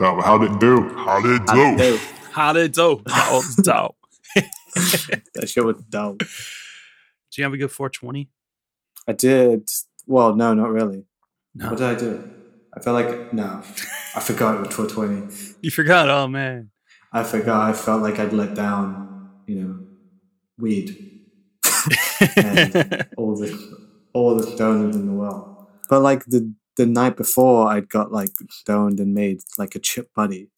was 0.00 0.16
dope. 0.16 0.24
How'd 0.24 0.42
it 0.44 0.60
do? 0.60 0.88
How'd 0.94 1.26
it 1.26 1.46
do? 1.46 1.76
do. 1.76 1.98
How 2.32 2.52
did 2.52 2.64
it 2.64 2.74
do? 2.74 3.02
That 3.06 3.32
was 3.32 3.56
dope. 3.56 3.96
That 5.34 5.48
shit 5.48 5.64
was 5.64 5.82
dope. 5.88 6.18
Did 6.18 7.38
you 7.38 7.44
have 7.44 7.52
a 7.52 7.56
good 7.56 7.70
420? 7.70 8.28
I 9.06 9.12
did. 9.12 9.68
Well, 10.06 10.34
no, 10.34 10.54
not 10.54 10.70
really. 10.70 11.04
No. 11.54 11.70
What 11.70 11.78
did 11.78 11.86
I 11.86 11.94
do? 11.94 12.30
I 12.74 12.80
felt 12.80 12.94
like 12.94 13.32
no. 13.32 13.62
I 14.14 14.20
forgot 14.20 14.54
it 14.56 14.66
was 14.66 14.74
420. 14.74 15.56
You 15.62 15.70
forgot? 15.70 16.08
Oh 16.08 16.28
man. 16.28 16.70
I 17.12 17.24
forgot. 17.24 17.68
I 17.68 17.72
felt 17.72 18.02
like 18.02 18.18
I'd 18.18 18.32
let 18.32 18.54
down. 18.54 19.30
You 19.46 19.54
know, 19.62 19.80
weed 20.58 21.22
and 22.36 23.08
all 23.16 23.34
the 23.34 23.78
all 24.12 24.36
the 24.36 24.44
stoners 24.44 24.92
in 24.94 25.06
the 25.06 25.12
world. 25.12 25.66
But 25.88 26.00
like 26.02 26.24
the 26.26 26.52
the 26.78 26.86
night 26.86 27.16
before, 27.16 27.68
I'd 27.68 27.88
got 27.90 28.10
like 28.12 28.30
stoned 28.50 29.00
and 29.00 29.12
made 29.12 29.40
like 29.58 29.74
a 29.74 29.78
chip 29.78 30.10
butty. 30.14 30.48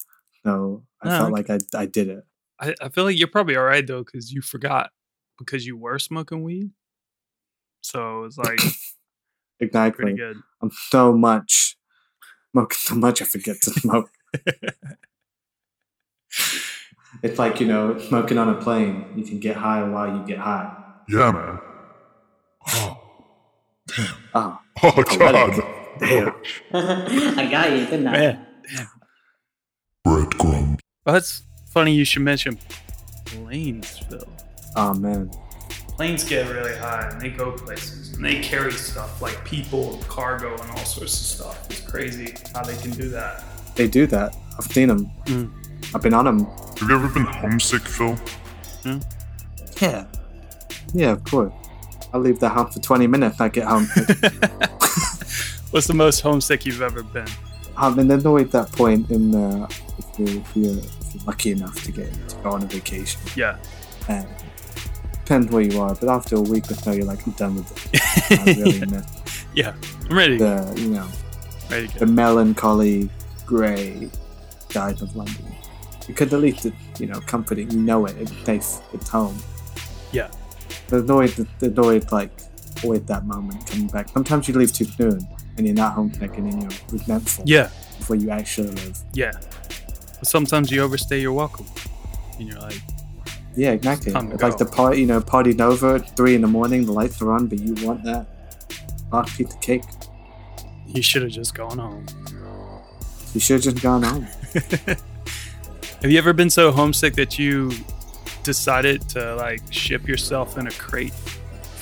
So 0.44 0.84
I 1.02 1.08
Oh, 1.08 1.18
felt 1.18 1.32
okay. 1.32 1.50
like 1.50 1.64
I 1.74 1.80
I 1.80 1.86
did 1.86 2.08
it. 2.08 2.24
I, 2.60 2.74
I 2.80 2.88
feel 2.90 3.04
like 3.04 3.18
you're 3.18 3.26
probably 3.26 3.56
all 3.56 3.64
right 3.64 3.84
though, 3.86 4.04
because 4.04 4.30
you 4.32 4.42
forgot 4.42 4.90
because 5.38 5.66
you 5.66 5.76
were 5.76 5.98
smoking 5.98 6.42
weed. 6.44 6.70
So 7.82 8.24
it's 8.24 8.38
like 8.44 8.60
pretty 8.60 8.76
Exactly. 9.60 10.12
good. 10.14 10.36
I'm 10.62 10.70
so 10.70 11.12
much 11.12 11.76
smoking 12.52 12.76
so 12.78 12.94
much 12.94 13.22
I 13.22 13.24
forget 13.24 13.56
to 13.62 13.70
smoke. 13.70 14.10
it's 17.22 17.38
like 17.38 17.60
you 17.60 17.66
know 17.66 17.98
smoking 17.98 18.38
on 18.38 18.48
a 18.50 18.54
plane. 18.60 19.06
You 19.16 19.24
can 19.24 19.40
get 19.40 19.56
high 19.56 19.82
while 19.88 20.14
you 20.16 20.24
get 20.26 20.38
high. 20.38 20.76
Yeah, 21.08 21.32
man. 21.32 21.58
Oh, 22.68 22.98
damn. 23.88 24.14
Ah, 24.34 24.60
oh, 24.82 24.92
oh 24.96 25.02
God. 25.18 25.79
Damn. 26.00 26.34
I 26.72 27.48
got 27.50 27.70
you, 27.70 27.86
didn't 27.86 28.08
I? 28.08 28.12
Man. 28.12 28.46
Breadcrumb. 30.06 30.78
Well, 31.04 31.14
that's 31.14 31.42
funny 31.72 31.92
you 31.94 32.04
should 32.04 32.22
mention 32.22 32.58
planes, 33.26 33.98
Phil. 34.08 34.26
Oh 34.76 34.94
man. 34.94 35.30
Planes 35.88 36.24
get 36.24 36.50
really 36.50 36.76
high 36.76 37.08
and 37.10 37.20
they 37.20 37.28
go 37.28 37.52
places 37.52 38.14
and 38.14 38.24
they 38.24 38.40
carry 38.40 38.72
stuff 38.72 39.20
like 39.20 39.44
people 39.44 39.94
and 39.94 40.02
cargo 40.08 40.56
and 40.56 40.70
all 40.70 40.78
sorts 40.78 41.20
of 41.20 41.26
stuff. 41.26 41.70
It's 41.70 41.80
crazy 41.80 42.34
how 42.54 42.62
they 42.62 42.76
can 42.76 42.90
do 42.92 43.08
that. 43.10 43.44
They 43.74 43.86
do 43.86 44.06
that. 44.06 44.34
I've 44.58 44.64
seen 44.66 44.88
them. 44.88 45.10
Mm. 45.24 45.50
I've 45.94 46.02
been 46.02 46.14
on 46.14 46.24
them. 46.24 46.46
Have 46.46 46.88
you 46.88 46.94
ever 46.94 47.08
been 47.08 47.24
homesick, 47.24 47.82
Phil? 47.82 48.18
Yeah. 49.80 50.06
Yeah, 50.94 51.12
of 51.12 51.24
course. 51.24 51.52
I'll 52.12 52.20
leave 52.20 52.40
the 52.40 52.48
house 52.48 52.74
for 52.74 52.80
20 52.80 53.06
minutes. 53.06 53.40
I 53.40 53.48
get 53.48 53.66
home. 53.66 53.86
What's 55.70 55.86
the 55.86 55.94
most 55.94 56.20
homesick 56.20 56.66
you've 56.66 56.82
ever 56.82 57.04
been? 57.04 57.28
I 57.76 57.90
mean, 57.90 58.08
there's 58.08 58.26
always 58.26 58.50
that 58.50 58.72
point 58.72 59.08
in 59.10 59.32
uh, 59.34 59.68
if, 59.98 60.18
you're, 60.18 60.28
if, 60.28 60.56
you're, 60.56 60.78
if 60.78 61.14
you're 61.14 61.24
lucky 61.24 61.52
enough 61.52 61.80
to 61.84 61.92
get 61.92 62.12
to 62.28 62.36
go 62.42 62.50
on 62.50 62.62
a 62.64 62.66
vacation. 62.66 63.20
Yeah. 63.36 63.56
And 64.08 64.26
depends 65.12 65.52
where 65.52 65.62
you 65.62 65.80
are, 65.80 65.94
but 65.94 66.08
after 66.08 66.34
a 66.34 66.40
week 66.40 66.68
or 66.72 66.74
so, 66.74 66.90
you're 66.90 67.04
like, 67.04 67.24
I'm 67.24 67.32
done 67.34 67.54
with 67.54 67.94
it. 67.94 68.00
I 68.32 68.44
really 68.58 68.80
miss 68.86 69.44
Yeah. 69.54 69.74
I'm 70.08 70.16
ready. 70.16 70.38
the, 70.38 70.74
you 70.76 70.88
know, 70.88 71.06
ready 71.70 71.86
the 71.86 72.06
melancholy, 72.06 73.08
grey 73.46 74.10
skies 74.68 75.00
of 75.02 75.14
London. 75.14 75.44
Because 76.08 76.32
at 76.34 76.40
least 76.40 76.66
it's, 76.66 77.00
you 77.00 77.06
know, 77.06 77.20
comforting. 77.20 77.70
You 77.70 77.78
know 77.78 78.06
it. 78.06 78.16
It's 78.18 78.32
safe. 78.44 78.80
It's 78.92 79.08
home. 79.08 79.38
Yeah. 80.10 80.30
There's 80.88 81.08
always, 81.08 81.36
there's 81.60 81.78
always 81.78 82.10
like, 82.10 82.32
always 82.82 83.02
that 83.04 83.24
moment 83.24 83.64
coming 83.68 83.86
back. 83.86 84.08
Sometimes 84.08 84.48
you 84.48 84.54
leave 84.54 84.72
too 84.72 84.86
soon 84.86 85.24
and 85.60 85.68
you're 85.68 85.76
not 85.76 85.92
home 85.94 86.10
homesick 86.10 86.36
and 86.38 86.52
then 86.52 86.60
you're 86.62 86.70
resentful 86.90 87.44
Yeah. 87.46 87.68
before 87.98 88.16
you 88.16 88.30
actually 88.30 88.70
live. 88.70 88.98
Yeah. 89.12 89.32
But 90.18 90.26
sometimes 90.28 90.70
you 90.70 90.82
overstay 90.82 91.20
your 91.20 91.32
welcome. 91.32 91.66
And 92.38 92.48
you're 92.48 92.58
like, 92.60 92.80
Yeah, 93.56 93.70
exactly. 93.72 94.12
Time 94.12 94.28
to 94.28 94.34
It's 94.34 94.42
like 94.42 94.58
the 94.58 94.64
party, 94.66 95.00
you 95.00 95.06
know, 95.06 95.20
partying 95.20 95.60
over 95.60 95.96
at 95.96 96.16
three 96.16 96.34
in 96.34 96.40
the 96.40 96.48
morning, 96.48 96.84
the 96.86 96.92
lights 96.92 97.20
are 97.22 97.32
on, 97.32 97.46
but 97.46 97.58
you 97.60 97.74
want 97.86 98.02
that 98.04 98.26
piece 99.36 99.52
of 99.54 99.60
cake. 99.60 99.82
you 100.86 101.02
should 101.02 101.22
have 101.22 101.30
just 101.32 101.54
gone 101.54 101.78
home. 101.78 102.06
You 103.34 103.40
should 103.40 103.62
have 103.64 103.74
just 103.74 103.82
gone 103.82 104.02
home. 104.02 104.26
Have 106.02 106.10
you 106.10 106.18
ever 106.18 106.32
been 106.32 106.48
so 106.50 106.72
homesick 106.72 107.14
that 107.14 107.38
you 107.38 107.70
decided 108.42 109.06
to 109.10 109.34
like 109.36 109.60
ship 109.70 110.08
yourself 110.08 110.56
in 110.58 110.66
a 110.66 110.70
crate 110.72 111.12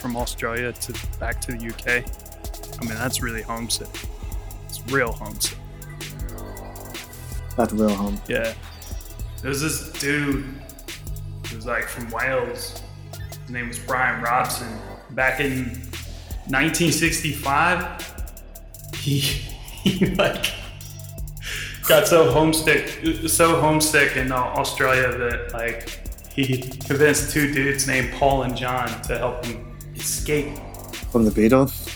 from 0.00 0.16
Australia 0.16 0.72
to 0.72 0.92
back 1.20 1.40
to 1.42 1.52
the 1.52 1.68
UK? 1.68 2.04
I 2.80 2.84
mean, 2.84 2.94
that's 2.94 3.22
really 3.22 3.42
homesick. 3.42 3.88
It's 4.66 4.80
real 4.90 5.12
homesick. 5.12 5.58
That's 7.56 7.72
real 7.72 7.94
home. 7.94 8.20
Yeah. 8.28 8.54
There's 9.42 9.60
this 9.60 9.90
dude 10.00 10.44
who 11.48 11.56
was 11.56 11.66
like 11.66 11.84
from 11.84 12.10
Wales. 12.10 12.82
His 13.42 13.50
name 13.50 13.68
was 13.68 13.78
Brian 13.78 14.22
Robson. 14.22 14.68
Back 15.10 15.40
in 15.40 15.64
1965, 16.46 18.14
he, 18.94 19.18
he 19.20 20.06
like 20.14 20.52
got 21.88 22.06
so 22.06 22.30
homesick, 22.30 23.28
so 23.28 23.60
homesick 23.60 24.16
in 24.16 24.30
uh, 24.30 24.36
Australia 24.36 25.16
that 25.16 25.52
like 25.52 25.98
he 26.30 26.58
convinced 26.58 27.32
two 27.32 27.52
dudes 27.52 27.86
named 27.88 28.12
Paul 28.12 28.42
and 28.42 28.56
John 28.56 28.86
to 29.02 29.18
help 29.18 29.44
him 29.44 29.76
escape. 29.96 30.56
From 31.10 31.24
the 31.24 31.30
Beatles. 31.30 31.87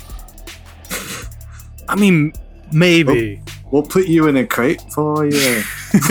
I 1.93 1.97
mean, 1.97 2.33
maybe. 2.73 3.43
We'll 3.71 3.83
put 3.83 4.07
you 4.07 4.27
in 4.27 4.39
a 4.39 4.47
crate 4.47 4.81
for 4.93 5.27
you. 5.27 5.31
Do 5.31 5.63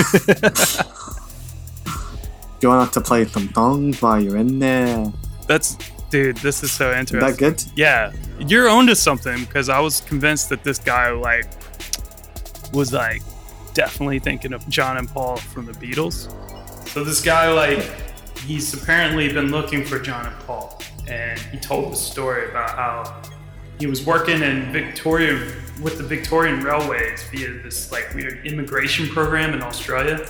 you 2.61 2.69
want 2.69 2.87
us 2.87 2.93
to 2.93 3.01
play 3.01 3.25
some 3.25 3.51
songs 3.51 3.99
while 3.99 4.21
you're 4.21 4.37
in 4.37 4.59
there? 4.59 5.11
That's 5.47 5.75
dude. 6.11 6.37
This 6.37 6.61
is 6.61 6.71
so 6.71 6.91
Is 6.91 6.99
interesting. 6.99 7.31
that 7.31 7.39
good? 7.39 7.63
Yeah, 7.75 8.11
you're 8.39 8.69
onto 8.69 8.93
something 8.93 9.43
because 9.45 9.69
I 9.69 9.79
was 9.79 10.01
convinced 10.01 10.49
that 10.49 10.63
this 10.63 10.77
guy 10.77 11.09
like 11.09 11.49
was 12.73 12.93
like 12.93 13.23
definitely 13.73 14.19
thinking 14.19 14.53
of 14.53 14.69
John 14.69 14.97
and 14.97 15.09
Paul 15.09 15.37
from 15.37 15.65
the 15.65 15.73
Beatles. 15.73 16.31
So 16.89 17.03
this 17.03 17.23
guy 17.23 17.51
like 17.51 17.91
he's 18.45 18.71
apparently 18.75 19.33
been 19.33 19.49
looking 19.49 19.83
for 19.83 19.99
John 19.99 20.27
and 20.27 20.35
Paul, 20.41 20.79
and 21.07 21.39
he 21.39 21.57
told 21.57 21.91
the 21.91 21.97
story 21.97 22.51
about 22.51 22.69
how 22.69 23.30
he 23.81 23.87
was 23.87 24.05
working 24.05 24.43
in 24.43 24.71
Victoria 24.71 25.33
with 25.81 25.97
the 25.97 26.03
Victorian 26.03 26.61
Railways 26.63 27.23
via 27.31 27.51
this 27.63 27.91
like 27.91 28.13
weird 28.13 28.45
immigration 28.45 29.07
program 29.07 29.55
in 29.55 29.63
Australia, 29.63 30.23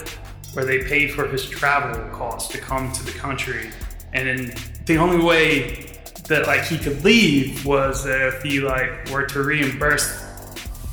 where 0.53 0.63
they 0.63 0.85
paid 0.85 1.11
for 1.11 1.27
his 1.27 1.49
travel 1.49 2.01
costs 2.11 2.49
to 2.53 2.57
come 2.57 2.93
to 2.93 3.03
the 3.03 3.11
country, 3.11 3.69
and 4.13 4.25
then 4.29 4.55
the 4.85 4.97
only 4.97 5.21
way 5.21 5.97
that 6.29 6.47
like 6.47 6.63
he 6.63 6.77
could 6.77 7.03
leave 7.03 7.65
was 7.65 8.05
if 8.05 8.41
he 8.41 8.61
like 8.61 9.09
were 9.09 9.25
to 9.25 9.43
reimburse 9.43 10.23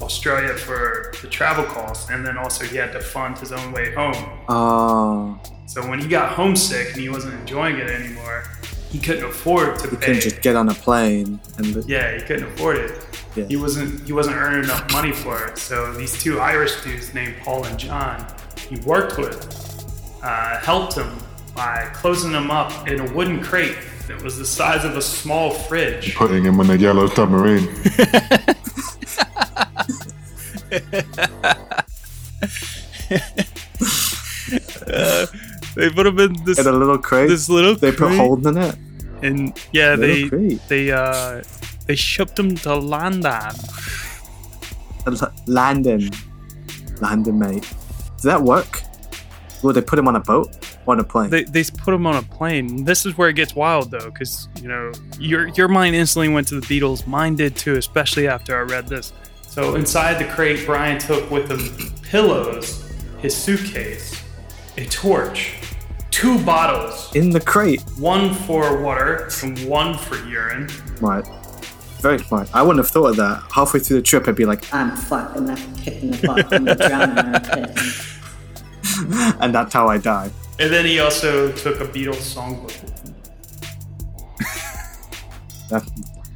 Australia 0.02 0.54
for 0.54 1.14
the 1.22 1.28
travel 1.28 1.64
costs, 1.64 2.10
and 2.10 2.26
then 2.26 2.36
also 2.36 2.64
he 2.64 2.76
had 2.76 2.90
to 2.90 2.98
fund 2.98 3.38
his 3.38 3.52
own 3.52 3.70
way 3.70 3.94
home. 3.94 4.16
Oh, 4.48 5.40
So 5.66 5.88
when 5.88 6.00
he 6.00 6.08
got 6.08 6.32
homesick 6.32 6.88
and 6.88 7.00
he 7.00 7.08
wasn't 7.08 7.34
enjoying 7.34 7.76
it 7.76 7.88
anymore, 7.88 8.42
he 8.90 8.98
couldn't 8.98 9.24
afford 9.24 9.78
to 9.80 9.90
He 9.90 9.96
pay. 9.96 10.06
couldn't 10.06 10.22
just 10.22 10.42
get 10.42 10.56
on 10.56 10.68
a 10.68 10.74
plane 10.74 11.40
and 11.58 11.84
Yeah, 11.88 12.14
he 12.16 12.22
couldn't 12.22 12.44
afford 12.52 12.76
it. 12.78 12.98
Yeah. 13.36 13.44
He 13.44 13.56
wasn't 13.56 14.04
he 14.06 14.12
wasn't 14.12 14.36
earning 14.36 14.64
enough 14.64 14.90
money 14.92 15.12
for 15.12 15.44
it. 15.46 15.58
So 15.58 15.92
these 15.92 16.20
two 16.22 16.40
Irish 16.40 16.82
dudes 16.82 17.12
named 17.14 17.36
Paul 17.42 17.64
and 17.64 17.78
John, 17.78 18.26
he 18.68 18.76
worked 18.80 19.18
with, 19.18 20.18
uh, 20.22 20.58
helped 20.60 20.94
him 20.94 21.10
by 21.54 21.88
closing 21.92 22.32
him 22.32 22.50
up 22.50 22.88
in 22.88 23.00
a 23.00 23.12
wooden 23.12 23.40
crate 23.42 23.76
that 24.08 24.20
was 24.22 24.38
the 24.38 24.46
size 24.46 24.84
of 24.84 24.96
a 24.96 25.02
small 25.02 25.50
fridge. 25.50 26.14
Putting 26.16 26.44
him 26.44 26.58
in 26.60 26.70
a 26.70 26.76
yellow 26.76 27.06
submarine. 27.08 27.68
They 35.78 35.90
put 35.90 36.06
him 36.06 36.18
in 36.18 36.32
this 36.44 36.58
in 36.58 36.66
a 36.66 36.72
little 36.72 36.98
crate. 36.98 37.28
this 37.28 37.48
little 37.48 37.74
they 37.76 37.90
put 37.92 38.08
crate, 38.08 38.18
holes 38.18 38.44
in 38.46 38.56
it. 38.58 38.74
and 39.22 39.56
yeah, 39.72 39.94
Little 39.94 40.06
they 40.06 40.28
crate. 40.28 40.60
they 40.68 40.90
uh 40.90 41.42
they 41.86 41.94
shipped 41.94 42.38
him 42.38 42.56
to 42.66 42.74
London. 42.74 43.54
L- 45.06 45.32
Landon. 45.46 46.10
Landon, 47.00 47.38
mate. 47.38 47.62
Does 48.16 48.24
that 48.24 48.42
work? 48.42 48.82
Will 49.62 49.72
they 49.72 49.80
put 49.80 49.98
him 49.98 50.06
on 50.08 50.16
a 50.16 50.20
boat 50.20 50.48
or 50.86 50.94
on 50.94 51.00
a 51.00 51.04
plane? 51.04 51.30
They 51.30 51.44
they 51.44 51.64
put 51.64 51.94
him 51.94 52.06
on 52.06 52.16
a 52.16 52.22
plane. 52.22 52.84
This 52.84 53.06
is 53.06 53.16
where 53.16 53.28
it 53.28 53.34
gets 53.36 53.54
wild 53.54 53.90
though, 53.90 54.10
because 54.10 54.48
you 54.60 54.68
know 54.68 54.92
your 55.18 55.48
your 55.48 55.68
mind 55.68 55.94
instantly 55.94 56.28
went 56.28 56.48
to 56.48 56.60
the 56.60 56.66
Beatles. 56.66 57.06
Mine 57.06 57.36
did 57.36 57.56
too, 57.56 57.76
especially 57.76 58.28
after 58.28 58.56
I 58.58 58.62
read 58.62 58.88
this. 58.88 59.12
So 59.42 59.74
inside 59.76 60.18
the 60.22 60.28
crate, 60.32 60.64
Brian 60.66 60.98
took 60.98 61.30
with 61.30 61.50
him 61.50 61.92
pillows, 62.02 62.92
his 63.20 63.34
suitcase, 63.36 64.22
a 64.76 64.84
torch, 64.86 65.54
two 66.10 66.38
bottles, 66.44 67.10
in 67.14 67.30
the 67.30 67.40
crate. 67.40 67.80
one 67.98 68.34
for 68.34 68.80
water 68.82 69.28
and 69.42 69.58
one 69.68 69.96
for 69.96 70.16
urine, 70.28 70.68
Right. 71.00 71.24
Very 72.00 72.18
smart. 72.20 72.48
I 72.54 72.62
wouldn't 72.62 72.78
have 72.84 72.90
thought 72.92 73.08
of 73.08 73.16
that. 73.16 73.42
Halfway 73.52 73.80
through 73.80 73.96
the 73.96 74.02
trip, 74.02 74.28
I'd 74.28 74.36
be 74.36 74.44
like, 74.44 74.72
I'm 74.72 74.96
fucked. 74.96 75.36
I'm 75.36 75.46
not 75.46 75.58
kicked 75.76 76.00
the 76.02 76.16
butt. 76.26 76.52
I'm 76.52 76.64
gonna 76.64 76.76
drown 76.76 77.18
in 77.18 77.34
and 79.42 79.52
that's 79.54 79.72
how 79.74 79.88
I 79.88 79.98
die. 79.98 80.30
And 80.60 80.72
then 80.72 80.84
he 80.86 80.98
also 81.00 81.50
took 81.52 81.80
a 81.80 81.84
Beatles 81.86 82.34
songbook 82.34 82.82
with 82.82 83.02
him. 83.04 83.14
That 85.70 85.82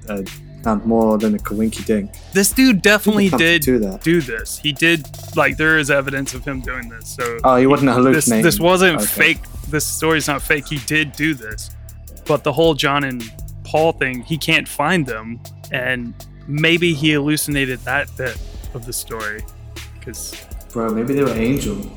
uh, 0.09 0.23
sounds 0.63 0.85
more 0.85 1.17
than 1.17 1.35
a 1.35 1.39
coinky 1.39 1.85
dink. 1.87 2.11
This 2.33 2.51
dude 2.53 2.83
definitely 2.83 3.29
Something 3.29 3.47
did 3.47 3.63
to 3.63 3.79
that. 3.79 4.03
do 4.03 4.21
this. 4.21 4.59
He 4.59 4.73
did 4.73 5.07
like 5.37 5.57
there 5.57 5.79
is 5.79 5.91
evidence 5.91 6.35
of 6.35 6.45
him 6.45 6.61
doing 6.61 6.89
this. 6.89 7.09
So 7.09 7.39
Oh, 7.45 7.57
he 7.57 7.67
wasn't 7.67 7.91
this 7.91 7.97
hallucinating. 7.97 8.45
this 8.45 8.61
wasn't 8.61 8.97
Okay. 8.97 9.07
fake. 9.07 9.39
This 9.69 9.87
story's 9.87 10.29
not 10.29 10.43
fake. 10.43 10.69
He 10.69 10.79
did 10.79 11.13
do 11.13 11.35
this. 11.35 11.71
But 12.27 12.45
the 12.45 12.53
whole 12.53 12.75
John 12.75 13.05
and 13.05 13.25
Paul 13.65 13.93
thing, 13.93 14.23
he 14.23 14.39
can't 14.39 14.69
find 14.69 15.07
them 15.07 15.41
and 15.71 16.15
maybe 16.47 16.93
he 16.93 17.13
hallucinated 17.13 17.81
that 17.81 18.15
bit 18.17 18.37
of 18.75 18.85
the 18.85 18.93
story 18.93 19.43
cuz 20.01 20.45
Bro, 20.73 20.95
maybe 20.95 21.15
they 21.15 21.23
were 21.23 21.31
angels. 21.31 21.87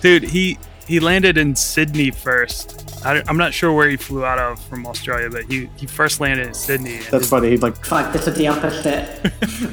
dude, 0.00 0.22
he 0.22 0.56
he 0.86 1.00
landed 1.00 1.36
in 1.36 1.56
Sydney 1.56 2.12
first. 2.12 2.84
I, 3.04 3.22
am 3.28 3.36
not 3.36 3.52
sure 3.52 3.72
where 3.72 3.88
he 3.88 3.96
flew 3.96 4.24
out 4.24 4.38
of 4.38 4.60
from 4.66 4.86
Australia, 4.86 5.28
but 5.30 5.44
he, 5.44 5.68
he 5.76 5.86
first 5.86 6.20
landed 6.20 6.46
in 6.46 6.54
Sydney. 6.54 6.96
and 6.96 7.04
That's 7.06 7.28
funny. 7.28 7.50
He'd 7.50 7.62
like, 7.62 7.76
Fuck, 7.84 8.12
this 8.12 8.26
is 8.26 8.36
the 8.36 8.48
opposite 8.48 9.24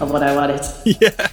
of 0.02 0.12
what 0.12 0.24
I 0.24 0.36
wanted. 0.36 0.62
yeah. 1.02 1.28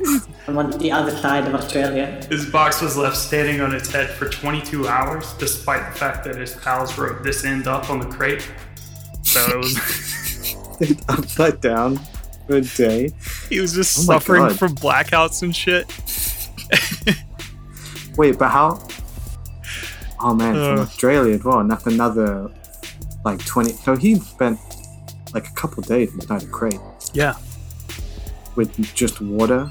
I'm 0.48 0.58
on 0.58 0.70
the 0.78 0.92
other 0.92 1.10
side 1.16 1.46
of 1.46 1.54
Australia. 1.54 2.24
His 2.28 2.46
box 2.50 2.80
was 2.82 2.96
left 2.96 3.16
standing 3.16 3.60
on 3.60 3.74
its 3.74 3.90
head 3.90 4.10
for 4.10 4.28
22 4.28 4.86
hours, 4.88 5.32
despite 5.34 5.92
the 5.92 5.98
fact 5.98 6.24
that 6.24 6.36
his 6.36 6.54
pals 6.56 6.96
wrote 6.98 7.22
this 7.22 7.44
end 7.44 7.66
up 7.66 7.88
on 7.90 7.98
the 8.00 8.06
crate. 8.06 8.48
So 9.22 9.40
it 9.40 9.56
was, 9.56 11.02
upside 11.08 11.60
down 11.60 11.98
for 12.46 12.56
a 12.56 12.60
day. 12.60 13.10
he 13.48 13.60
was 13.60 13.72
just 13.74 13.98
Oh 13.98 14.02
suffering 14.02 14.50
from 14.54 14.74
blackouts 14.76 15.42
and 15.42 15.54
shit. 15.54 15.86
Wait, 18.16 18.38
but 18.38 18.48
how? 18.50 18.86
Oh 20.20 20.34
man, 20.34 20.54
from 20.54 20.78
Uh. 20.78 20.82
Australia 20.82 21.34
as 21.34 21.44
well. 21.44 21.58
And 21.60 21.70
that's 21.70 21.86
another 21.86 22.50
like 23.24 23.44
20. 23.44 23.72
So 23.72 23.96
he 23.96 24.14
spent 24.16 24.58
like 25.34 25.48
a 25.48 25.52
couple 25.54 25.82
days 25.82 26.14
inside 26.14 26.42
a 26.44 26.46
crate 26.46 26.78
Yeah. 27.12 27.34
with 28.54 28.94
just 28.94 29.20
water 29.20 29.70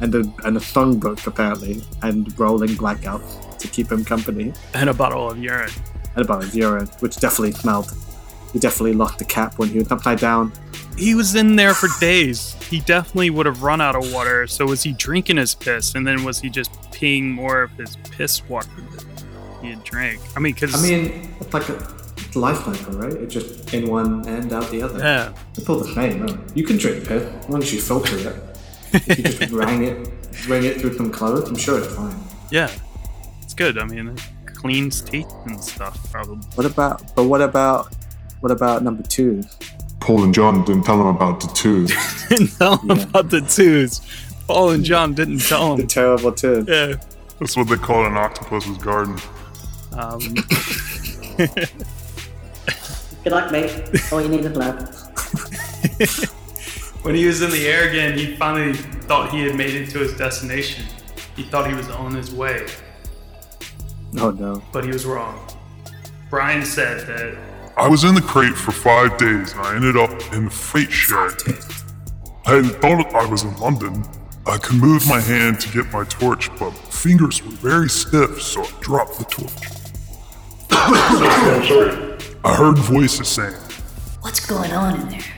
and 0.00 0.14
a, 0.14 0.18
and 0.44 0.56
a 0.56 0.60
songbook, 0.60 1.26
apparently, 1.26 1.82
and 2.02 2.38
rolling 2.38 2.70
blackouts 2.70 3.58
to 3.58 3.68
keep 3.68 3.90
him 3.90 4.04
company. 4.04 4.52
And 4.74 4.90
a 4.90 4.94
bottle 4.94 5.30
of 5.30 5.38
urine. 5.38 5.70
And 6.16 6.24
about 6.24 6.42
his 6.42 6.54
urine, 6.54 6.86
which 7.00 7.16
definitely 7.16 7.52
smelled. 7.52 7.92
He 8.52 8.58
definitely 8.58 8.92
locked 8.92 9.18
the 9.18 9.24
cap 9.24 9.58
when 9.58 9.68
he 9.68 9.78
was 9.78 9.90
upside 9.90 10.20
down. 10.20 10.52
He 10.96 11.14
was 11.16 11.34
in 11.34 11.56
there 11.56 11.74
for 11.74 11.88
days. 11.98 12.54
He 12.70 12.78
definitely 12.80 13.30
would 13.30 13.46
have 13.46 13.62
run 13.64 13.80
out 13.80 13.96
of 13.96 14.12
water. 14.12 14.46
So 14.46 14.66
was 14.66 14.84
he 14.84 14.92
drinking 14.92 15.38
his 15.38 15.54
piss? 15.54 15.96
And 15.96 16.06
then 16.06 16.22
was 16.22 16.38
he 16.40 16.48
just 16.50 16.70
peeing 16.92 17.24
more 17.32 17.62
of 17.62 17.72
his 17.72 17.96
piss 18.12 18.48
water 18.48 18.68
that 18.92 19.04
he 19.60 19.70
had 19.70 19.82
drank? 19.82 20.20
I 20.36 20.40
mean, 20.40 20.54
because. 20.54 20.72
I 20.74 20.88
mean, 20.88 21.34
it's 21.40 21.52
like 21.52 21.68
a, 21.68 21.74
it's 22.16 22.36
life 22.36 22.58
cycle, 22.64 22.94
right? 22.96 23.12
It's 23.12 23.34
just 23.34 23.74
in 23.74 23.88
one 23.88 24.24
end, 24.28 24.52
out 24.52 24.70
the 24.70 24.82
other. 24.82 25.00
yeah. 25.00 25.34
It's 25.56 25.68
all 25.68 25.80
the 25.80 25.92
same. 25.92 26.24
No? 26.24 26.38
You 26.54 26.62
can 26.62 26.76
drink 26.76 27.08
piss 27.08 27.24
as 27.24 27.48
long 27.48 27.60
as 27.60 27.74
you 27.74 27.80
filter 27.80 28.16
it. 28.16 28.53
If 28.94 29.18
you 29.18 29.24
just 29.24 29.52
wring 29.52 29.84
it, 29.84 30.08
wring 30.48 30.64
it 30.64 30.80
through 30.80 30.96
some 30.96 31.10
clothes, 31.10 31.48
I'm 31.48 31.56
sure 31.56 31.78
it's 31.78 31.94
fine. 31.94 32.16
Yeah. 32.50 32.70
It's 33.42 33.54
good. 33.54 33.76
I 33.78 33.84
mean, 33.84 34.08
it 34.08 34.20
cleans 34.46 35.00
teeth 35.02 35.30
and 35.46 35.62
stuff, 35.62 36.10
probably. 36.12 36.36
What 36.54 36.66
about? 36.66 37.14
But 37.14 37.24
what 37.24 37.40
about? 37.42 37.94
What 38.40 38.52
about 38.52 38.82
number 38.82 39.02
two? 39.02 39.42
Paul 40.00 40.24
and 40.24 40.34
John 40.34 40.64
didn't 40.64 40.84
tell 40.84 41.00
him 41.00 41.06
about 41.06 41.40
the 41.40 41.48
two. 41.48 41.86
didn't 42.28 42.56
tell 42.58 42.76
him 42.78 42.90
Yeah. 42.98 43.02
about 43.04 43.30
the 43.30 43.40
twos. 43.40 44.00
Paul 44.46 44.70
and 44.70 44.84
John 44.84 45.14
didn't 45.14 45.38
tell 45.40 45.70
them. 45.76 45.86
The 45.86 45.92
terrible 45.92 46.32
two. 46.32 46.64
Yeah. 46.68 46.96
That's 47.40 47.56
what 47.56 47.68
they 47.68 47.76
call 47.76 48.04
an 48.06 48.16
octopus's 48.16 48.76
garden. 48.78 49.18
Um, 49.92 50.20
Good 53.24 53.32
luck, 53.32 53.50
mate. 53.50 53.72
All 54.12 54.20
you 54.20 54.28
need 54.28 54.44
is 54.44 54.54
love. 54.56 54.90
When 57.04 57.14
he 57.14 57.26
was 57.26 57.42
in 57.42 57.50
the 57.50 57.66
air 57.68 57.88
again, 57.88 58.16
he 58.18 58.34
finally 58.36 58.72
thought 58.72 59.30
he 59.30 59.42
had 59.42 59.54
made 59.56 59.74
it 59.74 59.90
to 59.90 59.98
his 59.98 60.16
destination. 60.16 60.86
He 61.36 61.42
thought 61.42 61.68
he 61.68 61.74
was 61.74 61.90
on 61.90 62.14
his 62.14 62.32
way, 62.32 62.66
Oh 64.16 64.30
no. 64.30 64.62
but 64.72 64.84
he 64.84 64.90
was 64.90 65.04
wrong. 65.04 65.38
Brian 66.30 66.64
said 66.64 67.06
that 67.06 67.36
I 67.76 67.88
was 67.88 68.04
in 68.04 68.14
the 68.14 68.22
crate 68.22 68.54
for 68.54 68.72
five 68.72 69.18
days 69.18 69.52
and 69.52 69.60
I 69.60 69.76
ended 69.76 69.96
up 69.98 70.10
in 70.32 70.44
the 70.46 70.50
freight 70.50 70.90
shed. 70.90 71.32
I 72.46 72.54
had 72.62 72.80
thought 72.80 73.14
I 73.14 73.26
was 73.26 73.42
in 73.42 73.54
London. 73.58 74.04
I 74.46 74.56
could 74.58 74.76
move 74.76 75.06
my 75.08 75.20
hand 75.20 75.60
to 75.60 75.68
get 75.70 75.92
my 75.92 76.04
torch, 76.04 76.50
but 76.58 76.70
fingers 76.72 77.42
were 77.44 77.50
very 77.52 77.88
stiff, 77.88 78.40
so 78.40 78.62
I 78.62 78.70
dropped 78.80 79.18
the 79.18 79.24
torch. 79.24 79.52
I 82.44 82.54
heard 82.56 82.78
voices 82.78 83.28
saying, 83.28 83.54
What's 84.20 84.44
going 84.46 84.72
on 84.72 85.00
in 85.00 85.08
there? 85.10 85.33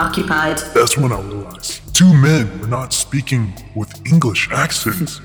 Occupied. 0.00 0.58
That's 0.74 0.96
when 0.96 1.12
I 1.12 1.20
realized 1.20 1.94
two 1.94 2.12
men 2.14 2.58
were 2.58 2.66
not 2.66 2.92
speaking 2.94 3.52
with 3.74 3.90
English 4.06 4.48
accents. 4.50 5.20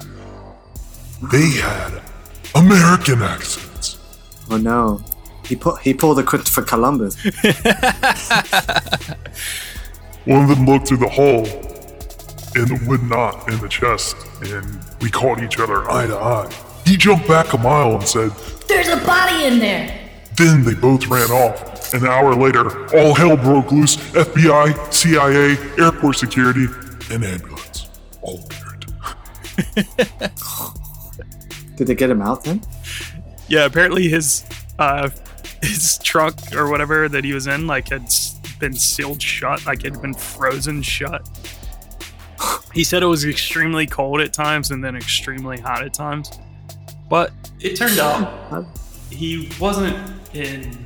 They 1.32 1.50
had 1.52 2.02
American 2.54 3.22
accents. 3.22 3.98
Oh 4.50 4.58
no. 4.58 5.02
He 5.46 5.56
put 5.56 5.80
he 5.82 5.94
pulled 5.94 6.20
a 6.20 6.24
Christopher 6.24 6.64
Columbus. 6.64 7.16
One 10.26 10.44
of 10.44 10.50
them 10.50 10.66
looked 10.66 10.90
through 10.90 10.98
the 10.98 11.08
hole 11.10 11.46
in 12.56 12.68
the 12.68 12.80
wood 12.86 13.04
knot 13.04 13.50
in 13.50 13.60
the 13.60 13.70
chest, 13.70 14.18
and 14.42 14.80
we 15.02 15.10
caught 15.10 15.42
each 15.42 15.58
other 15.60 15.90
eye 15.90 16.08
to 16.08 16.18
eye. 16.18 16.52
He 16.86 16.98
jumped 16.98 17.28
back 17.28 17.54
a 17.54 17.58
mile 17.58 17.96
and 17.96 18.04
said, 18.04 18.32
There's 18.68 18.90
a 18.90 18.98
body 19.06 19.46
in 19.46 19.60
there! 19.60 20.02
then 20.36 20.64
they 20.66 20.74
both 20.74 21.08
ran 21.08 21.32
off. 21.32 21.75
An 21.96 22.06
hour 22.06 22.36
later, 22.36 22.68
all 22.98 23.14
hell 23.14 23.38
broke 23.38 23.72
loose. 23.72 23.96
FBI, 23.96 24.94
CIA, 24.94 25.56
airport 25.82 26.18
security, 26.18 26.66
and 27.10 27.24
ambulance 27.24 27.88
all 28.22 28.44
appeared. 28.44 28.86
Did 31.78 31.88
they 31.88 31.96
get 31.96 32.10
him 32.10 32.22
out 32.22 32.44
then? 32.44 32.62
yeah, 33.48 33.66
apparently 33.66 34.10
his 34.10 34.44
uh 34.80 35.10
his 35.62 35.98
trunk 36.00 36.36
or 36.54 36.70
whatever 36.70 37.08
that 37.08 37.24
he 37.24 37.34
was 37.34 37.48
in 37.48 37.66
like 37.68 37.90
had 37.90 38.12
been 38.60 38.74
sealed 38.74 39.22
shut, 39.22 39.66
like 39.66 39.86
it 39.86 39.94
had 39.94 40.02
been 40.02 40.14
frozen 40.14 40.82
shut. 40.82 41.26
He 42.74 42.84
said 42.84 43.04
it 43.04 43.08
was 43.08 43.24
extremely 43.24 43.88
cold 43.88 44.20
at 44.20 44.34
times 44.34 44.72
and 44.72 44.84
then 44.84 44.96
extremely 44.98 45.60
hot 45.60 45.82
at 45.84 45.94
times. 45.94 46.30
But 47.10 47.32
it 47.62 47.76
turned 47.78 48.00
out 48.00 48.68
he 49.10 49.50
wasn't 49.62 49.96
in 50.34 50.85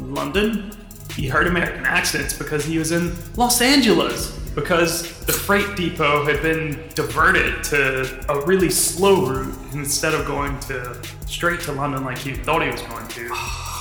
London. 0.00 0.70
He 1.16 1.28
heard 1.28 1.46
American 1.46 1.84
accents 1.84 2.36
because 2.36 2.64
he 2.64 2.78
was 2.78 2.92
in 2.92 3.14
Los 3.36 3.60
Angeles. 3.60 4.32
Because 4.54 5.24
the 5.26 5.32
freight 5.32 5.76
depot 5.76 6.24
had 6.24 6.42
been 6.42 6.88
diverted 6.94 7.64
to 7.64 8.24
a 8.28 8.44
really 8.46 8.70
slow 8.70 9.26
route 9.26 9.54
instead 9.72 10.14
of 10.14 10.26
going 10.26 10.58
to 10.60 10.96
straight 11.26 11.60
to 11.62 11.72
London 11.72 12.04
like 12.04 12.18
he 12.18 12.34
thought 12.34 12.62
he 12.62 12.70
was 12.70 12.82
going 12.82 13.08
to. 13.08 13.34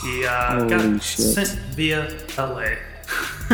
He 0.04 0.26
uh, 0.26 0.66
got 0.66 1.02
shit. 1.02 1.26
sent 1.26 1.50
via 1.76 2.10
LA. 2.38 2.76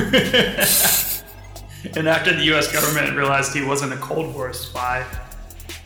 and 1.95 2.07
after 2.07 2.33
the 2.35 2.43
US 2.53 2.71
government 2.71 3.15
realized 3.15 3.53
he 3.53 3.63
wasn't 3.63 3.93
a 3.93 3.97
Cold 3.97 4.33
War 4.33 4.53
spy, 4.53 5.05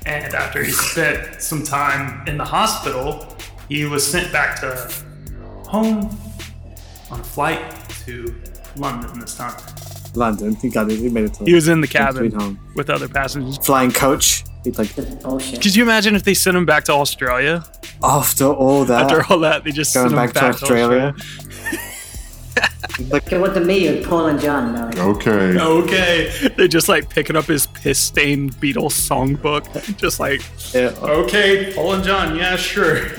and 0.05 0.33
after 0.33 0.63
he 0.63 0.71
spent 0.71 1.41
some 1.41 1.63
time 1.63 2.27
in 2.27 2.37
the 2.37 2.45
hospital, 2.45 3.35
he 3.69 3.85
was 3.85 4.05
sent 4.05 4.31
back 4.31 4.59
to 4.61 4.91
home 5.67 6.15
on 7.13 7.19
a 7.19 7.23
flight 7.23 7.61
to 8.05 8.33
London 8.75 9.19
this 9.19 9.35
time. 9.37 9.53
London. 10.15 10.55
He 10.55 10.69
got 10.69 10.91
it. 10.91 10.97
He 10.99 11.09
made 11.09 11.25
it 11.25 11.33
to 11.35 11.45
He 11.45 11.53
was 11.53 11.67
in 11.67 11.81
the 11.81 11.87
cabin 11.87 12.31
home. 12.31 12.59
with 12.75 12.89
other 12.89 13.07
passengers. 13.07 13.57
flying 13.59 13.91
coach. 13.91 14.43
He's 14.63 14.77
like 14.77 14.95
bullshit. 15.21 15.61
Could 15.61 15.75
you 15.75 15.83
imagine 15.83 16.15
if 16.15 16.23
they 16.23 16.33
sent 16.33 16.55
him 16.57 16.65
back 16.65 16.85
to 16.85 16.93
Australia? 16.93 17.63
after 18.03 18.45
all 18.45 18.83
that, 18.85 19.03
After 19.03 19.23
all 19.31 19.39
that, 19.39 19.63
they 19.63 19.71
just 19.71 19.93
going 19.93 20.09
sent 20.09 20.19
him 20.19 20.25
back, 20.33 20.33
to 20.33 20.63
Australia. 20.63 21.15
like 23.09 23.31
It 23.31 23.39
wasn't 23.39 23.65
me, 23.65 23.87
it 23.87 23.99
was 23.99 24.07
Paul 24.07 24.27
and 24.27 24.39
John. 24.39 24.73
No. 24.73 25.09
Okay. 25.11 25.57
Okay, 25.59 26.49
They're 26.57 26.67
just 26.67 26.89
like 26.89 27.09
picking 27.09 27.35
up 27.35 27.45
his 27.45 27.67
piss-stained 27.67 28.53
Beatles 28.57 28.93
songbook, 29.07 29.97
just 29.97 30.19
like, 30.19 30.41
yeah, 30.73 30.93
okay, 31.01 31.73
Paul 31.73 31.93
and 31.93 32.03
John, 32.03 32.35
yeah, 32.37 32.55
sure. 32.55 33.05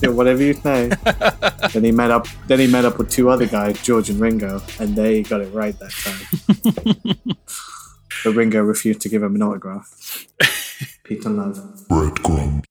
yeah, 0.00 0.10
whatever 0.10 0.42
you 0.42 0.54
say. 0.54 0.88
then 1.72 1.84
he 1.84 1.92
met 1.92 2.10
up. 2.10 2.26
Then 2.46 2.60
he 2.60 2.66
met 2.66 2.84
up 2.84 2.98
with 2.98 3.10
two 3.10 3.30
other 3.30 3.46
guys, 3.46 3.80
George 3.82 4.10
and 4.10 4.20
Ringo, 4.20 4.62
and 4.78 4.94
they 4.94 5.22
got 5.22 5.40
it 5.40 5.52
right 5.52 5.76
that 5.78 5.90
time. 5.90 7.16
but 8.24 8.34
Ringo 8.34 8.60
refused 8.62 9.00
to 9.02 9.08
give 9.08 9.22
him 9.22 9.34
an 9.34 9.42
autograph. 9.42 10.26
Peter 11.04 11.28
and 11.28 11.36
love. 11.38 11.56
Breadcrumb. 11.88 12.64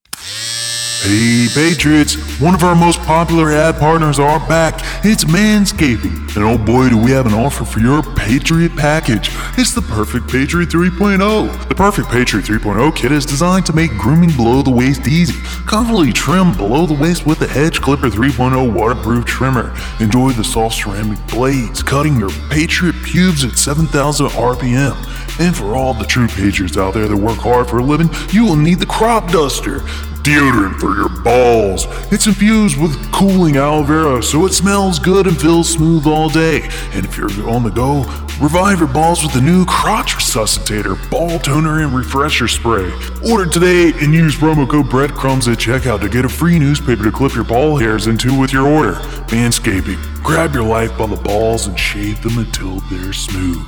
Patriots, 1.53 2.15
one 2.39 2.53
of 2.53 2.63
our 2.63 2.75
most 2.75 2.99
popular 3.01 3.51
ad 3.51 3.77
partners 3.77 4.19
are 4.19 4.39
back. 4.47 4.75
It's 5.03 5.23
Manscaping. 5.23 6.35
And 6.35 6.45
oh 6.45 6.57
boy, 6.57 6.89
do 6.89 6.97
we 6.97 7.11
have 7.11 7.25
an 7.25 7.33
offer 7.33 7.65
for 7.65 7.79
your 7.79 8.01
Patriot 8.01 8.75
package. 8.75 9.29
It's 9.57 9.73
the 9.73 9.81
Perfect 9.81 10.29
Patriot 10.29 10.69
3.0. 10.69 11.67
The 11.67 11.75
Perfect 11.75 12.09
Patriot 12.09 12.45
3.0 12.45 12.95
kit 12.95 13.11
is 13.11 13.25
designed 13.25 13.65
to 13.67 13.73
make 13.73 13.91
grooming 13.91 14.31
below 14.35 14.61
the 14.61 14.71
waist 14.71 15.07
easy. 15.07 15.41
Comfortably 15.65 16.13
trim 16.13 16.55
below 16.55 16.85
the 16.85 16.93
waist 16.93 17.25
with 17.25 17.39
the 17.39 17.47
Hedge 17.47 17.81
Clipper 17.81 18.09
3.0 18.09 18.73
waterproof 18.73 19.25
trimmer. 19.25 19.75
Enjoy 19.99 20.31
the 20.31 20.43
soft 20.43 20.75
ceramic 20.75 21.19
blades, 21.27 21.83
cutting 21.83 22.17
your 22.17 22.31
Patriot 22.49 22.95
pubes 23.03 23.43
at 23.45 23.57
7,000 23.57 24.27
RPM. 24.27 25.39
And 25.39 25.55
for 25.55 25.75
all 25.75 25.93
the 25.93 26.05
true 26.05 26.27
Patriots 26.27 26.77
out 26.77 26.93
there 26.93 27.07
that 27.07 27.15
work 27.15 27.37
hard 27.37 27.69
for 27.69 27.79
a 27.79 27.83
living, 27.83 28.09
you 28.31 28.45
will 28.45 28.55
need 28.55 28.79
the 28.79 28.85
Crop 28.85 29.31
Duster 29.31 29.81
deodorant 30.27 30.77
for 30.77 30.93
your 30.95 31.07
balls. 31.23 31.87
It's 32.11 32.27
infused 32.27 32.77
with 32.77 33.11
cooling 33.13 33.55
aloe 33.55 33.83
vera, 33.83 34.21
so 34.21 34.45
it 34.45 34.51
smells 34.51 34.99
good 34.99 35.25
and 35.25 35.39
feels 35.39 35.69
smooth 35.69 36.05
all 36.05 36.27
day. 36.27 36.63
And 36.91 37.05
if 37.05 37.17
you're 37.17 37.29
on 37.49 37.63
the 37.63 37.69
go, 37.69 37.99
revive 38.41 38.79
your 38.79 38.89
balls 38.89 39.23
with 39.23 39.31
the 39.31 39.39
new 39.39 39.63
Crotch 39.65 40.15
Resuscitator 40.15 40.97
Ball 41.09 41.39
Toner 41.39 41.81
and 41.81 41.93
Refresher 41.93 42.49
Spray. 42.49 42.91
Order 43.31 43.49
today 43.49 43.93
and 44.01 44.13
use 44.13 44.35
promo 44.35 44.69
code 44.69 44.89
breadcrumbs 44.89 45.47
at 45.47 45.59
checkout 45.59 46.01
to 46.01 46.09
get 46.09 46.25
a 46.25 46.29
free 46.29 46.59
newspaper 46.59 47.05
to 47.05 47.11
clip 47.11 47.33
your 47.33 47.45
ball 47.45 47.77
hairs 47.77 48.07
into 48.07 48.37
with 48.37 48.51
your 48.51 48.67
order. 48.67 48.95
Manscaping. 49.29 49.97
Grab 50.23 50.53
your 50.53 50.63
life 50.63 50.97
by 50.97 51.07
the 51.07 51.15
balls 51.15 51.67
and 51.67 51.79
shave 51.79 52.21
them 52.21 52.37
until 52.37 52.81
they're 52.91 53.13
smooth. 53.13 53.65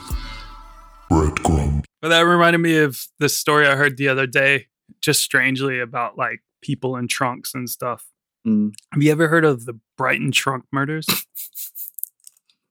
Breadcrumbs. 1.10 1.86
But 2.02 2.10
that 2.10 2.22
reminded 2.22 2.60
me 2.60 2.80
of 2.80 3.02
this 3.18 3.38
story 3.38 3.66
I 3.66 3.78
heard 3.78 3.96
the 3.96 4.10
other 4.10 4.28
day, 4.28 4.68
just 5.00 5.24
strangely 5.24 5.80
about 5.80 6.18
like 6.18 6.42
people 6.62 6.96
in 6.96 7.08
trunks 7.08 7.54
and 7.54 7.70
stuff. 7.70 8.06
Mm, 8.48 8.74
Have 8.92 9.04
you 9.04 9.12
ever 9.12 9.28
heard 9.28 9.46
of 9.46 9.66
the 9.66 9.80
Brighton 9.98 10.32
trunk 10.32 10.66
murders? 10.72 11.06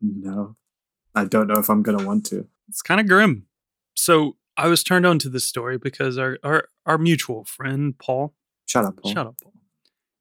no, 0.00 0.56
I 1.14 1.24
don't 1.24 1.46
know 1.48 1.58
if 1.58 1.68
I'm 1.68 1.82
gonna 1.82 2.04
want 2.06 2.26
to. 2.26 2.46
it's 2.68 2.82
kind 2.82 3.00
of 3.00 3.06
grim. 3.08 3.46
So 3.94 4.36
I 4.56 4.68
was 4.68 4.82
turned 4.82 5.06
on 5.06 5.18
to 5.20 5.28
this 5.28 5.46
story 5.46 5.78
because 5.78 6.18
our 6.18 6.38
our, 6.42 6.68
our 6.86 6.98
mutual 6.98 7.44
friend 7.44 7.96
Paul, 7.98 8.34
Shut 8.66 8.84
up, 8.84 8.96
Paul. 9.02 9.12
shut 9.12 9.26
up, 9.26 9.36
Paul. 9.42 9.52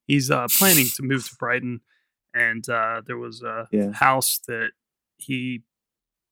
He's 0.07 0.31
uh, 0.31 0.47
planning 0.57 0.87
to 0.95 1.03
move 1.03 1.27
to 1.29 1.35
Brighton, 1.35 1.81
and 2.33 2.67
uh, 2.69 3.01
there 3.05 3.17
was 3.17 3.41
a 3.41 3.67
Yeah. 3.71 3.91
house 3.91 4.39
that 4.47 4.71
he 5.17 5.63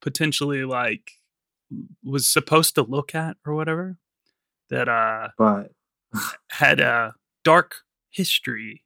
potentially 0.02 0.64
like 0.66 1.12
was 2.04 2.28
supposed 2.28 2.76
to 2.76 2.84
look 2.84 3.16
at 3.16 3.38
or 3.46 3.56
whatever 3.56 3.98
that 4.70 4.88
uh 4.88 5.30
But 5.38 5.72
had 6.52 6.80
a 6.80 7.16
dark 7.46 7.76
history 8.10 8.84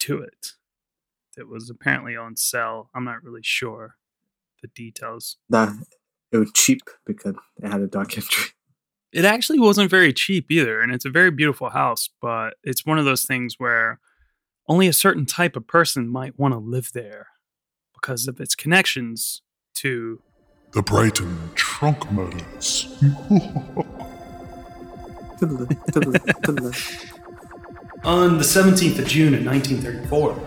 to 0.00 0.20
it 0.20 0.48
that 1.36 1.48
was 1.48 1.70
apparently 1.70 2.14
on 2.14 2.36
sale. 2.36 2.90
I'm 2.94 3.04
not 3.04 3.22
really 3.22 3.40
sure 3.42 3.96
the 4.60 4.68
details. 4.68 5.38
that 5.48 5.72
it 6.30 6.36
was 6.36 6.52
cheap 6.52 6.82
because 7.06 7.34
it 7.62 7.68
had 7.68 7.80
a 7.80 7.86
dark 7.86 8.12
history. 8.12 8.50
It 9.12 9.24
actually 9.24 9.60
wasn't 9.60 9.90
very 9.90 10.12
cheap 10.12 10.50
either, 10.50 10.80
and 10.80 10.92
it's 10.92 11.04
a 11.04 11.10
very 11.10 11.30
beautiful 11.30 11.70
house, 11.70 12.08
but 12.20 12.54
it's 12.64 12.86
one 12.86 12.98
of 12.98 13.04
those 13.04 13.24
things 13.24 13.56
where 13.58 14.00
only 14.68 14.88
a 14.88 14.92
certain 14.92 15.26
type 15.26 15.56
of 15.56 15.66
person 15.66 16.08
might 16.08 16.38
want 16.38 16.54
to 16.54 16.58
live 16.58 16.90
there 16.94 17.28
because 17.94 18.26
of 18.26 18.40
its 18.40 18.54
connections 18.54 19.42
to 19.74 20.22
The 20.72 20.82
Brighton 20.82 21.50
Trunk 21.54 22.10
Murders. 22.10 22.88
On 28.04 28.36
the 28.36 28.44
17th 28.44 28.98
of 28.98 29.06
June 29.06 29.32
in 29.32 29.44
1934, 29.44 30.40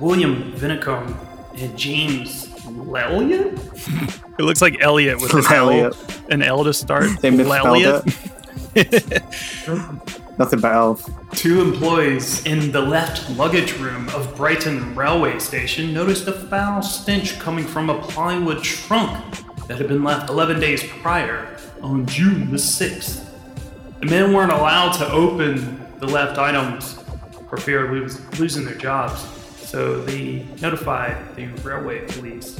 William 0.00 0.52
Vinicombe 0.54 1.16
and 1.54 1.78
James 1.78 2.48
Lelliot? 2.64 3.54
it 4.38 4.42
looks 4.42 4.60
like 4.60 4.76
Elliot 4.80 5.20
with 5.20 5.32
an 5.32 5.44
L, 5.46 5.70
Elliot. 5.70 6.20
an 6.30 6.42
L 6.42 6.64
to 6.64 6.74
start. 6.74 7.20
They 7.20 7.30
misspelled 7.30 7.78
Lelliot. 7.78 8.02
Nothing 10.38 10.60
but 10.60 10.72
elf. 10.72 11.08
Two 11.32 11.62
employees 11.62 12.44
in 12.44 12.72
the 12.72 12.80
left 12.80 13.30
luggage 13.38 13.72
room 13.78 14.08
of 14.10 14.36
Brighton 14.36 14.94
Railway 14.94 15.38
Station 15.38 15.94
noticed 15.94 16.26
a 16.26 16.32
foul 16.32 16.82
stench 16.82 17.38
coming 17.38 17.64
from 17.64 17.88
a 17.88 18.02
plywood 18.02 18.62
trunk 18.62 19.24
that 19.68 19.78
had 19.78 19.88
been 19.88 20.04
left 20.04 20.28
11 20.28 20.60
days 20.60 20.82
prior 20.84 21.56
on 21.82 22.04
June 22.04 22.50
the 22.50 22.56
6th. 22.56 23.26
The 24.00 24.06
men 24.06 24.32
weren't 24.34 24.52
allowed 24.52 24.92
to 24.94 25.10
open 25.10 25.85
the 25.98 26.06
left 26.06 26.38
items 26.38 26.98
for 27.48 27.56
fear 27.56 27.84
of 27.84 27.92
lose, 27.92 28.38
losing 28.38 28.64
their 28.64 28.74
jobs, 28.74 29.20
so 29.56 30.00
they 30.02 30.46
notified 30.60 31.16
the 31.36 31.46
railway 31.62 32.06
police. 32.06 32.58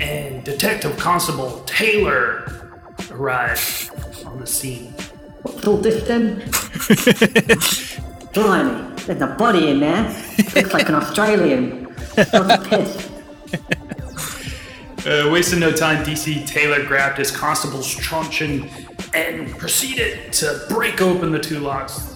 And 0.00 0.44
Detective 0.44 0.96
Constable 0.98 1.60
Taylor 1.66 2.80
arrived 3.10 3.90
on 4.26 4.40
the 4.40 4.46
scene. 4.46 4.92
What's 5.42 5.66
all 5.66 5.76
this 5.78 6.02
then? 6.06 6.38
Blimey, 8.32 8.94
there's 9.04 9.22
a 9.22 9.34
body 9.38 9.70
in 9.70 9.80
there. 9.80 10.04
Looks 10.54 10.74
like 10.74 10.88
an 10.88 10.96
Australian. 10.96 11.94
Smells. 12.24 13.10
Uh, 15.06 15.30
wasting 15.30 15.60
no 15.60 15.70
time, 15.70 16.04
DC 16.04 16.44
Taylor 16.48 16.84
grabbed 16.84 17.16
his 17.16 17.30
constable's 17.30 17.94
truncheon 17.94 18.68
and 19.14 19.56
proceeded 19.56 20.32
to 20.32 20.66
break 20.68 21.00
open 21.00 21.30
the 21.30 21.38
two 21.38 21.60
locks 21.60 22.15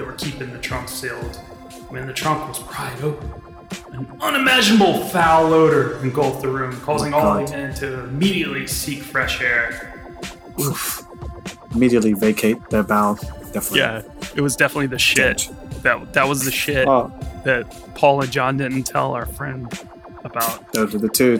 that 0.00 0.06
were 0.06 0.12
keeping 0.14 0.50
the 0.50 0.58
trunk 0.58 0.88
sealed. 0.88 1.36
When 1.90 2.06
the 2.06 2.12
trunk 2.14 2.48
was 2.48 2.58
pried 2.60 3.02
open, 3.02 3.30
an 3.92 4.10
unimaginable 4.20 5.04
foul 5.08 5.52
odor 5.52 5.98
engulfed 6.02 6.40
the 6.40 6.48
room, 6.48 6.72
causing 6.80 7.12
all 7.12 7.20
God. 7.20 7.48
the 7.48 7.52
men 7.52 7.74
to 7.76 8.04
immediately 8.04 8.66
seek 8.66 9.02
fresh 9.02 9.42
air. 9.42 10.16
Oof. 10.58 11.04
Immediately 11.74 12.14
vacate 12.14 12.56
their 12.70 12.82
bow. 12.82 13.16
Definitely. 13.52 13.80
Yeah, 13.80 14.02
it 14.34 14.40
was 14.40 14.56
definitely 14.56 14.86
the 14.86 14.98
shit. 14.98 15.48
That 15.82 16.14
that 16.14 16.26
was 16.28 16.44
the 16.44 16.50
shit 16.50 16.88
Oh, 16.88 17.12
that 17.44 17.94
Paul 17.94 18.22
and 18.22 18.30
John 18.32 18.56
didn't 18.56 18.84
tell 18.84 19.12
our 19.12 19.26
friend 19.26 19.70
about. 20.24 20.72
those 20.72 20.94
are 20.94 20.98
the 20.98 21.08
two. 21.10 21.38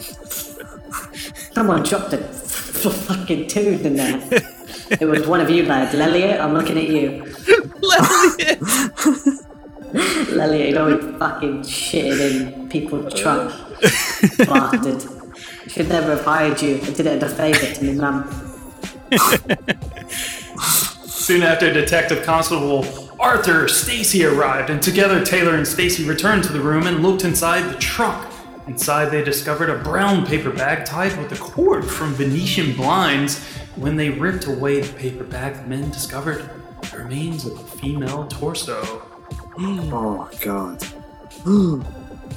Someone 1.54 1.82
dropped 1.82 2.12
a 2.12 2.20
f- 2.20 2.84
f- 2.86 2.92
fucking 2.94 3.48
tooth 3.48 3.84
in 3.86 3.96
there. 3.96 4.42
It 4.90 5.06
was 5.06 5.26
one 5.26 5.40
of 5.40 5.48
you 5.50 5.64
lads. 5.64 5.94
Lelliot, 5.94 6.40
I'm 6.40 6.52
looking 6.52 6.76
at 6.78 6.88
you. 6.88 7.22
Lelliot, 10.34 10.68
you 10.68 10.74
know 10.74 10.88
he 10.88 11.18
fucking 11.18 11.62
shitted 11.62 12.20
in 12.20 12.68
people's 12.68 13.14
trunks. 13.14 13.54
Bastard. 14.38 15.02
Should 15.68 15.88
never 15.88 16.16
have 16.16 16.24
hired 16.24 16.60
you. 16.60 16.76
I 16.82 16.90
did 16.90 17.06
it 17.06 17.22
as 17.22 17.32
a 17.32 17.34
favour 17.34 17.74
to 17.74 17.84
me, 17.84 17.94
mum. 17.94 18.24
Soon 21.06 21.42
after, 21.42 21.72
Detective 21.72 22.24
Constable 22.24 22.84
Arthur 23.20 23.68
Stacy 23.68 24.24
arrived, 24.24 24.70
and 24.70 24.82
together 24.82 25.24
Taylor 25.24 25.54
and 25.54 25.66
Stacy 25.66 26.04
returned 26.04 26.42
to 26.44 26.52
the 26.52 26.60
room 26.60 26.86
and 26.86 27.02
looked 27.02 27.24
inside 27.24 27.62
the 27.72 27.78
trunk. 27.78 28.26
Inside, 28.66 29.06
they 29.06 29.24
discovered 29.24 29.70
a 29.70 29.78
brown 29.78 30.26
paper 30.26 30.50
bag 30.50 30.84
tied 30.84 31.16
with 31.18 31.32
a 31.32 31.36
cord 31.36 31.84
from 31.84 32.12
Venetian 32.14 32.76
blinds. 32.76 33.44
When 33.76 33.96
they 33.96 34.10
ripped 34.10 34.46
away 34.46 34.80
the 34.80 34.92
paper 34.92 35.24
bag, 35.24 35.56
the 35.56 35.62
men 35.62 35.90
discovered 35.90 36.48
the 36.90 36.98
remains 36.98 37.46
of 37.46 37.58
a 37.58 37.64
female 37.64 38.26
torso. 38.28 39.06
Oh 39.62 40.26
my 40.30 40.38
god. 40.40 40.84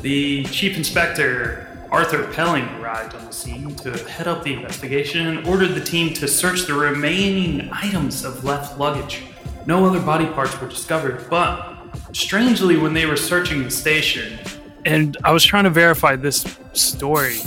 The 0.02 0.44
chief 0.46 0.76
inspector, 0.76 1.88
Arthur 1.90 2.28
Pelling, 2.34 2.68
arrived 2.82 3.16
on 3.16 3.26
the 3.26 3.32
scene 3.32 3.74
to 3.76 3.92
head 4.10 4.28
up 4.28 4.44
the 4.44 4.54
investigation 4.54 5.28
and 5.28 5.48
ordered 5.48 5.76
the 5.76 5.84
team 5.84 6.14
to 6.16 6.28
search 6.28 6.66
the 6.66 6.74
remaining 6.74 7.70
items 7.72 8.26
of 8.26 8.44
left 8.44 8.78
luggage. 8.78 9.22
No 9.66 9.86
other 9.86 10.02
body 10.02 10.26
parts 10.26 10.60
were 10.60 10.68
discovered, 10.68 11.30
but 11.30 11.78
strangely, 12.12 12.76
when 12.76 12.94
they 12.94 13.06
were 13.06 13.16
searching 13.16 13.64
the 13.64 13.72
station, 13.72 14.40
and 14.86 15.18
I 15.24 15.32
was 15.32 15.44
trying 15.44 15.64
to 15.66 15.70
verify 15.70 16.16
this 16.16 16.46
story 16.74 17.38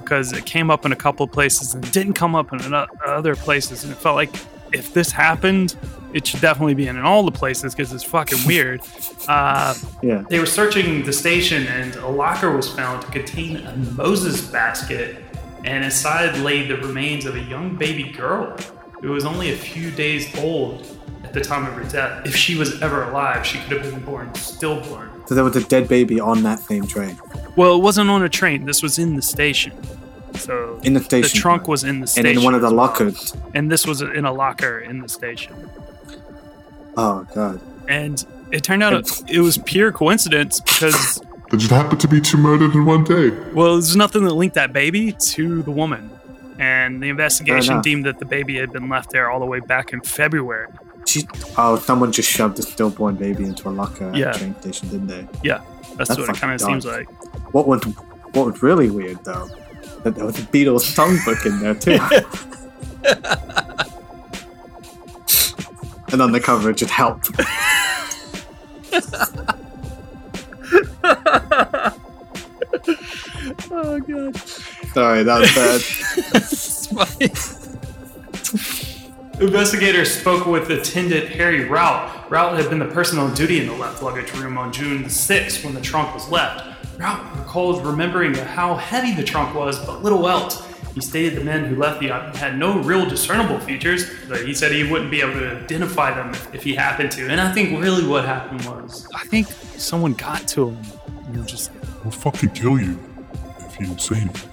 because 0.00 0.32
it 0.32 0.44
came 0.46 0.70
up 0.70 0.84
in 0.84 0.92
a 0.92 0.96
couple 0.96 1.24
of 1.24 1.32
places 1.32 1.74
and 1.74 1.90
didn't 1.92 2.14
come 2.14 2.34
up 2.34 2.52
in 2.52 2.74
other 3.06 3.34
places, 3.36 3.84
and 3.84 3.92
it 3.92 3.96
felt 3.96 4.16
like 4.16 4.34
if 4.72 4.92
this 4.94 5.10
happened, 5.12 5.76
it 6.12 6.26
should 6.26 6.40
definitely 6.40 6.74
be 6.74 6.86
in 6.88 6.98
all 6.98 7.22
the 7.24 7.30
places 7.32 7.74
because 7.74 7.92
it's 7.92 8.04
fucking 8.04 8.38
weird. 8.46 8.80
Uh, 9.28 9.74
Yeah. 10.02 10.24
they 10.28 10.38
were 10.38 10.46
searching 10.46 11.04
the 11.04 11.12
station, 11.12 11.66
and 11.66 11.94
a 11.96 12.08
locker 12.08 12.54
was 12.54 12.68
found 12.70 13.02
to 13.02 13.08
contain 13.10 13.56
a 13.58 13.76
Moses 13.76 14.40
basket, 14.42 15.22
and 15.64 15.84
inside 15.84 16.36
lay 16.38 16.66
the 16.66 16.76
remains 16.76 17.24
of 17.24 17.36
a 17.36 17.40
young 17.40 17.76
baby 17.76 18.04
girl 18.04 18.56
who 19.02 19.10
was 19.12 19.24
only 19.24 19.52
a 19.52 19.56
few 19.56 19.90
days 19.90 20.34
old 20.38 20.86
at 21.24 21.32
the 21.32 21.40
time 21.40 21.66
of 21.66 21.74
her 21.74 21.84
death. 21.84 22.24
If 22.26 22.34
she 22.34 22.54
was 22.56 22.80
ever 22.82 23.04
alive, 23.10 23.44
she 23.44 23.58
could 23.58 23.72
have 23.82 23.82
been 23.90 24.00
born 24.04 24.34
stillborn. 24.34 25.10
So 25.26 25.34
there 25.34 25.44
was 25.44 25.56
a 25.56 25.64
dead 25.64 25.88
baby 25.88 26.18
on 26.20 26.42
that 26.44 26.60
same 26.60 26.86
train. 26.86 27.18
Well, 27.56 27.76
it 27.76 27.82
wasn't 27.82 28.10
on 28.10 28.22
a 28.22 28.28
train. 28.28 28.64
This 28.64 28.82
was 28.82 28.98
in 28.98 29.16
the 29.16 29.22
station. 29.22 29.72
So 30.36 30.80
In 30.82 30.94
the 30.94 31.00
station. 31.02 31.30
the 31.34 31.40
trunk 31.40 31.68
was 31.68 31.84
in 31.84 32.00
the 32.00 32.06
station, 32.06 32.26
And 32.26 32.38
in 32.38 32.44
one 32.44 32.54
of 32.54 32.62
the 32.62 32.70
lockers. 32.70 33.34
and 33.54 33.70
this 33.70 33.86
was 33.86 34.00
in 34.00 34.24
a 34.24 34.32
locker 34.32 34.78
in 34.78 35.00
the 35.00 35.08
station. 35.08 35.68
Oh 36.96 37.26
god. 37.34 37.60
And 37.88 38.24
it 38.50 38.62
turned 38.62 38.82
out 38.82 38.94
it 39.28 39.40
was 39.40 39.58
pure 39.58 39.92
coincidence 39.92 40.60
because 40.60 41.20
They 41.50 41.58
just 41.58 41.70
happened 41.70 42.00
to 42.00 42.08
be 42.08 42.18
two 42.20 42.38
murdered 42.38 42.74
in 42.74 42.86
one 42.86 43.04
day. 43.04 43.28
well, 43.52 43.72
there's 43.74 43.94
nothing 43.94 44.24
that 44.24 44.32
linked 44.34 44.54
that 44.54 44.72
baby 44.72 45.12
to 45.12 45.62
the 45.62 45.70
woman, 45.70 46.10
and 46.58 47.02
the 47.02 47.08
investigation 47.08 47.80
deemed 47.80 48.04
that 48.06 48.18
the 48.18 48.24
baby 48.24 48.56
had 48.58 48.72
been 48.72 48.88
left 48.88 49.10
there 49.10 49.30
all 49.30 49.40
the 49.40 49.46
way 49.46 49.60
back 49.60 49.92
in 49.92 50.00
February. 50.02 50.68
She, 51.06 51.26
oh, 51.58 51.76
someone 51.78 52.12
just 52.12 52.30
shoved 52.30 52.58
a 52.58 52.62
stillborn 52.62 53.16
baby 53.16 53.44
into 53.44 53.68
a 53.68 53.70
locker 53.70 54.08
at 54.08 54.14
Yeah. 54.14 54.30
a 54.30 54.38
train 54.38 54.54
station, 54.60 54.88
didn't 54.88 55.08
they? 55.08 55.26
Yeah, 55.42 55.62
that's, 55.96 56.08
That's 56.08 56.20
what 56.20 56.28
it 56.30 56.36
kind 56.36 56.52
of 56.54 56.60
seems 56.60 56.86
like. 56.86 57.08
What 57.52 57.66
was 57.66 57.82
what 58.34 58.46
was 58.46 58.62
really 58.62 58.88
weird 58.90 59.22
though, 59.24 59.48
that 60.04 60.14
there 60.14 60.24
was 60.24 60.38
a 60.38 60.42
Beatles 60.42 60.84
songbook 60.94 61.44
in 61.44 61.58
there 61.60 61.74
too. 61.74 61.98
and 66.12 66.22
on 66.22 66.32
the 66.32 66.40
cover 66.40 66.70
it 66.70 66.76
just 66.76 66.92
help. 66.92 67.22
Oh 73.70 73.98
god. 74.00 74.40
Sorry, 74.94 75.22
that 75.22 75.40
was 75.40 75.52
bad. 75.54 75.82
Investigators 79.40 80.14
spoke 80.14 80.46
with 80.46 80.70
attendant 80.70 81.28
Harry 81.30 81.64
Rout. 81.64 82.30
Rout 82.30 82.56
had 82.56 82.68
been 82.68 82.78
the 82.78 82.86
person 82.86 83.18
on 83.18 83.34
duty 83.34 83.60
in 83.60 83.66
the 83.66 83.74
left 83.74 84.02
luggage 84.02 84.32
room 84.34 84.58
on 84.58 84.72
June 84.72 85.08
6 85.08 85.64
when 85.64 85.74
the 85.74 85.80
trunk 85.80 86.14
was 86.14 86.28
left. 86.28 86.68
Rout 86.98 87.36
recalled 87.36 87.84
remembering 87.84 88.34
how 88.34 88.76
heavy 88.76 89.14
the 89.14 89.24
trunk 89.24 89.54
was, 89.54 89.78
but 89.84 90.02
little 90.02 90.28
else. 90.28 90.66
He 90.94 91.00
stated 91.00 91.38
the 91.38 91.44
men 91.44 91.64
who 91.64 91.76
left 91.76 92.00
the 92.00 92.12
item 92.12 92.34
had 92.34 92.58
no 92.58 92.78
real 92.82 93.08
discernible 93.08 93.58
features, 93.60 94.04
but 94.28 94.46
he 94.46 94.52
said 94.52 94.72
he 94.72 94.84
wouldn't 94.84 95.10
be 95.10 95.22
able 95.22 95.40
to 95.40 95.56
identify 95.56 96.12
them 96.14 96.30
if, 96.34 96.54
if 96.54 96.62
he 96.62 96.74
happened 96.74 97.10
to. 97.12 97.28
And 97.28 97.40
I 97.40 97.50
think 97.52 97.80
really 97.82 98.06
what 98.06 98.26
happened 98.26 98.66
was, 98.66 99.08
I 99.14 99.24
think 99.24 99.46
someone 99.78 100.12
got 100.12 100.46
to 100.48 100.68
him. 100.68 100.84
You 101.30 101.38
know, 101.38 101.44
just 101.44 101.70
We'll 102.02 102.10
fucking 102.10 102.50
kill 102.50 102.80
you 102.80 102.98
if 103.60 103.78
you 103.78 103.96
say 103.98 104.20
anything. 104.20 104.51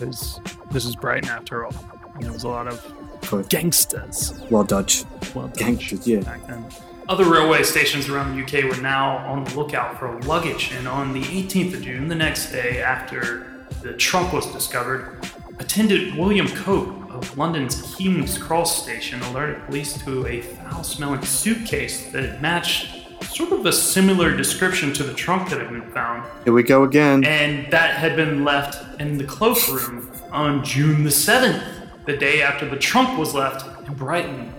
Because 0.00 0.40
this 0.70 0.84
is 0.84 0.96
Brighton 0.96 1.28
after 1.28 1.64
all. 1.64 1.74
And 2.14 2.24
there 2.24 2.32
was 2.32 2.44
a 2.44 2.48
lot 2.48 2.66
of 2.66 2.94
Good. 3.28 3.48
gangsters. 3.48 4.32
Well, 4.50 4.64
Dutch. 4.64 5.04
Well 5.34 5.48
done. 5.48 5.76
Gangsters, 5.76 6.06
yeah. 6.06 6.20
back 6.20 6.46
then. 6.46 6.64
Other 7.08 7.24
railway 7.24 7.62
stations 7.64 8.08
around 8.08 8.36
the 8.36 8.42
UK 8.42 8.64
were 8.64 8.80
now 8.80 9.18
on 9.18 9.44
the 9.44 9.54
lookout 9.56 9.98
for 9.98 10.20
luggage, 10.22 10.72
and 10.72 10.86
on 10.86 11.12
the 11.12 11.22
18th 11.22 11.74
of 11.74 11.82
June, 11.82 12.08
the 12.08 12.14
next 12.14 12.52
day 12.52 12.80
after 12.80 13.66
the 13.82 13.92
trunk 13.94 14.32
was 14.32 14.46
discovered, 14.52 15.18
attendant 15.58 16.16
William 16.16 16.46
Cope 16.48 17.10
of 17.10 17.36
London's 17.36 17.94
King's 17.96 18.38
Cross 18.38 18.82
station 18.82 19.20
alerted 19.22 19.64
police 19.66 19.98
to 20.04 20.26
a 20.26 20.40
foul 20.40 20.84
smelling 20.84 21.22
suitcase 21.22 22.10
that 22.12 22.40
matched 22.40 22.99
sort 23.24 23.52
of 23.52 23.66
a 23.66 23.72
similar 23.72 24.36
description 24.36 24.92
to 24.94 25.02
the 25.02 25.14
trunk 25.14 25.50
that 25.50 25.60
had 25.60 25.70
been 25.70 25.90
found, 25.92 26.24
Here 26.44 26.52
we 26.52 26.62
go 26.62 26.84
again. 26.84 27.24
and 27.24 27.70
that 27.72 27.94
had 27.94 28.16
been 28.16 28.44
left 28.44 29.00
in 29.00 29.18
the 29.18 29.24
cloakroom 29.24 30.10
on 30.32 30.64
June 30.64 31.04
the 31.04 31.10
7th, 31.10 31.62
the 32.06 32.16
day 32.16 32.42
after 32.42 32.68
the 32.68 32.76
trunk 32.76 33.18
was 33.18 33.34
left 33.34 33.66
in 33.88 33.94
Brighton. 33.94 34.52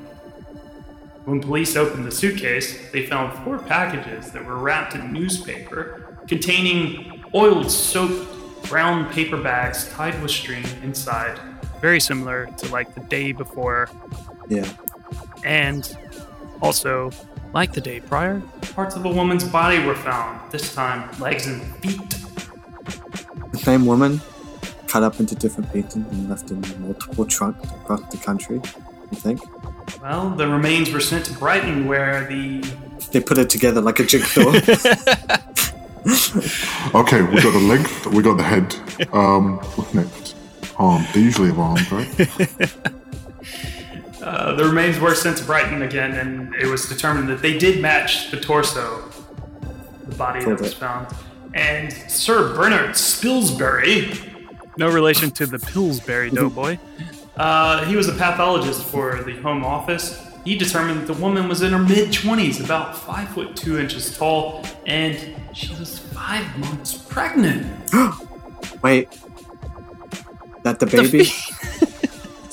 When 1.25 1.39
police 1.41 1.75
opened 1.75 2.06
the 2.06 2.12
suitcase, 2.12 2.91
they 2.91 3.06
found 3.06 3.44
four 3.44 3.60
packages 3.60 4.32
that 4.32 4.44
were 4.46 4.58
wrapped 4.58 4.96
in 4.96 5.13
newspaper 5.13 6.18
containing 6.27 7.24
oiled, 7.34 7.70
soaked 7.72 8.27
brown 8.63 9.12
paper 9.12 9.38
bags 9.38 9.88
tied 9.89 10.19
with 10.21 10.32
string 10.32 10.63
inside. 10.84 11.39
Very 11.80 12.00
similar 12.00 12.47
to 12.58 12.71
like 12.71 12.93
the 12.93 13.02
day 13.02 13.32
before, 13.32 13.89
Yeah. 14.50 14.67
and 15.43 15.95
also, 16.62 17.12
like 17.54 17.74
the 17.74 17.82
day 17.82 18.00
prior, 18.00 18.42
parts 18.74 18.96
of 18.96 19.06
a 19.06 19.10
woman's 19.10 19.44
body 19.44 19.80
were 19.86 19.96
found, 19.96 20.52
this 20.52 20.74
time 20.74 21.10
legs 21.20 21.48
and 21.48 21.62
feet. 21.78 22.10
The 23.52 23.58
same 23.58 23.86
woman 23.86 24.22
cut 24.88 25.04
up 25.04 25.20
into 25.20 25.36
different 25.36 25.72
pieces 25.72 25.96
and 25.96 26.30
left 26.30 26.52
in 26.52 26.62
multiple 26.82 27.26
trunks 27.26 27.64
across 27.72 28.02
the 28.12 28.18
country, 28.18 28.56
you 29.12 29.18
think? 29.18 29.42
Well, 30.02 30.30
the 30.30 30.48
remains 30.48 30.92
were 30.92 31.00
sent 31.00 31.26
to 31.26 31.34
Brighton, 31.34 31.88
where 31.88 32.28
the 32.28 32.62
They 33.12 33.20
put 33.20 33.38
it 33.38 33.50
together 33.50 33.82
like 33.82 34.00
a 34.00 34.06
jigsaw. 34.06 34.52
Okay, 36.96 37.22
we 37.22 37.40
got 37.42 37.52
the 37.54 37.60
leg, 37.60 37.88
we 38.12 38.24
got 38.24 38.38
the 38.38 38.44
head. 38.44 38.76
Um, 39.14 39.60
what's 39.76 39.94
next? 39.94 40.36
Arm. 40.78 41.06
They 41.14 41.20
usually 41.20 41.50
have 41.50 41.60
arms, 41.60 41.92
right? 41.92 42.92
uh, 44.21 44.53
the 44.55 44.65
remains 44.65 44.99
were 44.99 45.15
sent 45.15 45.38
to 45.38 45.43
Brighton 45.45 45.81
again, 45.81 46.13
and 46.13 46.53
it 46.55 46.67
was 46.67 46.88
determined 46.88 47.27
that 47.29 47.41
they 47.41 47.57
did 47.57 47.81
match 47.81 48.31
the 48.31 48.39
torso, 48.39 49.10
the 50.07 50.15
body 50.15 50.43
that 50.45 50.60
was 50.60 50.73
found. 50.73 51.07
And 51.53 51.91
Sir 51.91 52.53
Bernard 52.55 52.91
Spilsbury, 52.91 54.29
no 54.77 54.89
relation 54.89 55.31
to 55.31 55.45
the 55.45 55.60
Pillsbury 55.60 56.29
doughboy, 56.29 56.77
uh, 57.36 57.86
he 57.86 57.95
was 57.95 58.07
a 58.07 58.13
pathologist 58.13 58.84
for 58.84 59.23
the 59.23 59.36
Home 59.41 59.65
Office. 59.65 60.27
He 60.45 60.55
determined 60.57 61.01
that 61.01 61.13
the 61.13 61.19
woman 61.21 61.47
was 61.47 61.62
in 61.62 61.71
her 61.71 61.79
mid 61.79 62.10
20s, 62.10 62.63
about 62.63 62.97
five 62.97 63.29
foot 63.29 63.55
two 63.55 63.79
inches 63.79 64.17
tall, 64.17 64.63
and 64.86 65.36
she 65.53 65.73
was 65.75 65.99
five 65.99 66.57
months 66.60 66.97
pregnant. 66.97 67.65
Wait. 68.84 69.10
That 70.63 70.79
the 70.79 70.86
baby? 70.86 71.21
It's 71.21 71.51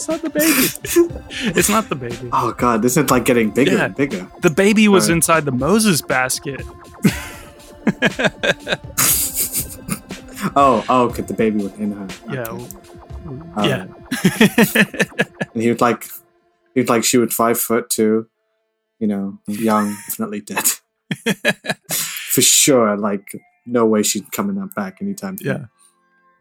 not 0.08 0.22
the 0.22 0.30
baby. 0.30 1.14
it's 1.58 1.68
not 1.68 1.88
the 1.88 1.94
baby. 1.96 2.28
oh 2.32 2.52
god, 2.52 2.82
this 2.82 2.96
is 2.96 3.10
like 3.10 3.24
getting 3.24 3.50
bigger 3.50 3.72
Yeah. 3.72 3.84
and 3.86 3.94
bigger. 3.96 4.26
The 4.42 4.50
baby 4.50 4.88
was 4.88 5.08
Right. 5.08 5.16
inside 5.16 5.44
the 5.44 5.52
Moses 5.52 6.00
basket. 6.02 6.62
Oh, 10.54 10.84
oh, 10.88 11.08
because 11.08 11.26
the 11.26 11.34
baby 11.34 11.62
was 11.64 11.72
in 11.74 11.92
her. 11.92 12.06
Yeah. 12.32 12.42
Okay. 12.42 12.68
w- 13.24 13.52
um, 13.56 13.64
Yeah. 13.64 13.86
And 15.54 15.62
he 15.62 15.68
was 15.70 15.80
like, 15.80 16.06
he 16.74 16.80
was 16.80 16.88
like, 16.88 17.02
she 17.04 17.18
was 17.18 17.34
five 17.34 17.58
foot 17.58 17.90
two, 17.90 18.28
you 19.00 19.08
know, 19.08 19.38
young, 19.48 19.90
definitely 20.06 20.40
dead. 20.42 20.64
For 21.98 22.40
sure, 22.40 22.96
like, 22.96 23.32
no 23.66 23.84
way 23.86 24.02
she's 24.04 24.22
coming 24.30 24.58
up 24.58 24.74
back 24.76 24.98
anytime 25.02 25.38
soon. 25.38 25.46
Yeah. 25.48 25.64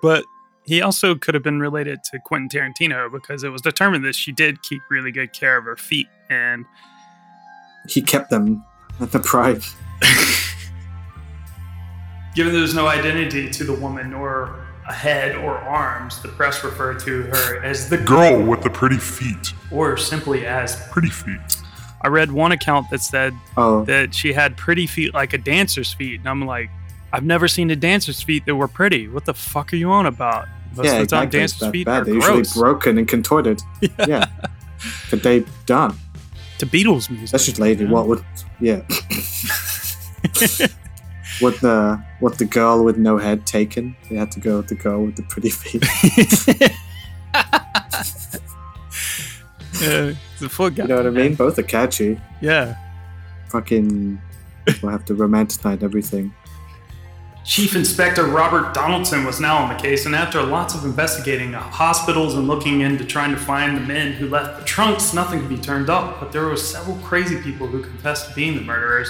But 0.01 0.23
he 0.67 0.82
also 0.82 1.15
could 1.15 1.34
have 1.34 1.43
been 1.43 1.60
related 1.60 2.03
to 2.12 2.19
Quentin 2.19 2.49
Tarantino 2.49 3.12
because 3.12 3.43
it 3.43 3.49
was 3.49 3.62
determined 3.62 4.03
that 4.06 4.15
she 4.15 4.32
did 4.32 4.62
keep 4.63 4.82
really 4.91 5.12
good 5.12 5.34
care 5.34 5.58
of 5.58 5.63
her 5.63 5.77
feet. 5.77 6.08
And 6.30 6.65
He 7.88 8.01
kept 8.01 8.30
them 8.30 8.63
at 8.99 9.12
the 9.12 9.19
price. 9.19 9.75
given 12.36 12.53
there's 12.53 12.75
no 12.75 12.88
identity 12.88 13.49
to 13.49 13.63
the 13.63 13.73
woman 13.73 14.12
nor 14.12 14.63
a 14.88 14.93
head 14.93 15.36
or 15.38 15.58
arms, 15.58 16.21
the 16.21 16.27
press 16.30 16.63
referred 16.63 16.99
to 16.99 17.23
her 17.23 17.63
as 17.63 17.89
the 17.89 17.97
Girl 17.97 18.41
with 18.41 18.62
the 18.62 18.69
pretty 18.69 18.97
feet. 18.97 19.53
or 19.71 19.97
simply 19.97 20.45
as. 20.45 20.75
Pretty 20.91 21.10
feet. 21.10 21.39
I 22.01 22.08
read 22.10 22.32
one 22.32 22.51
account 22.51 22.89
that 22.91 23.01
said 23.01 23.34
Oh, 23.58 23.84
that 23.86 24.13
she 24.13 24.32
had 24.34 24.56
pretty 24.56 24.86
feet 24.88 25.13
like 25.13 25.34
a 25.34 25.38
dancer's 25.38 25.91
feet. 25.93 26.19
And 26.19 26.30
I'm 26.30 26.45
like, 26.45 26.69
I've 27.12 27.23
never 27.23 27.47
seen 27.47 27.71
a 27.71 27.75
dancer's 27.75 28.21
feet 28.21 28.45
that 28.45 28.56
were 28.56 28.67
pretty. 28.67 29.08
What 29.08 29.25
the 29.25 29.34
fuck 29.34 29.73
are 29.73 29.77
you 29.77 29.89
on 29.89 30.06
about? 30.06 30.47
Most 30.77 30.85
yeah, 30.85 30.93
of 30.93 30.99
the 31.01 31.07
time, 31.07 31.23
exactly. 31.27 31.39
dancer's 31.39 31.71
feet 31.71 31.85
bad. 31.85 32.01
are 32.01 32.05
They're 32.05 32.15
usually 32.15 32.43
broken 32.53 32.97
and 32.97 33.07
contorted. 33.07 33.61
Yeah. 34.07 34.27
But 35.09 35.23
they 35.23 35.43
done. 35.65 35.97
to 36.59 36.65
Beatles 36.67 37.09
music. 37.09 37.31
That's 37.31 37.45
just 37.45 37.59
lazy. 37.59 37.81
you 37.81 37.87
know? 37.87 37.95
What 37.95 38.07
would? 38.07 38.23
Yeah. 38.59 38.81
what 41.39 41.59
the 41.61 42.03
what 42.19 42.37
the 42.37 42.45
girl 42.45 42.83
with 42.83 42.97
no 42.97 43.17
head 43.17 43.45
taken, 43.47 43.95
they 44.09 44.15
had 44.15 44.31
to 44.33 44.39
go 44.39 44.57
with 44.57 44.67
the 44.67 44.75
girl 44.75 45.05
with 45.05 45.15
the 45.15 45.23
pretty 45.23 45.49
feet. 45.49 45.83
Yeah, 49.81 50.13
the 50.39 50.49
foot 50.49 50.75
guy. 50.75 50.83
You 50.83 50.89
know 50.89 50.95
what 50.97 51.07
I 51.07 51.11
mean? 51.11 51.35
Both 51.35 51.59
are 51.59 51.63
catchy. 51.63 52.19
Yeah. 52.41 52.75
Fucking, 53.49 54.19
we'll 54.81 54.91
have 54.91 55.05
to 55.05 55.13
romanticize 55.13 55.83
everything. 55.83 56.33
Chief 57.47 57.77
Inspector 57.77 58.21
Robert 58.25 58.73
Donaldson 58.73 59.23
was 59.23 59.39
now 59.39 59.55
on 59.57 59.69
the 59.69 59.81
case, 59.81 60.05
and 60.05 60.13
after 60.13 60.43
lots 60.43 60.75
of 60.75 60.83
investigating 60.83 61.53
hospitals 61.53 62.36
and 62.36 62.45
looking 62.45 62.81
into 62.81 63.05
trying 63.05 63.31
to 63.31 63.38
find 63.39 63.77
the 63.77 63.81
men 63.81 64.12
who 64.12 64.27
left 64.27 64.60
the 64.60 64.65
trunks, 64.65 65.13
nothing 65.13 65.39
could 65.39 65.47
be 65.47 65.57
turned 65.57 65.89
up. 65.89 66.19
But 66.19 66.33
there 66.33 66.43
were 66.43 66.57
several 66.57 66.97
crazy 66.97 67.41
people 67.41 67.65
who 67.65 67.81
confessed 67.81 68.27
to 68.29 68.36
being 68.36 68.55
the 68.55 68.62
murderers, 68.62 69.10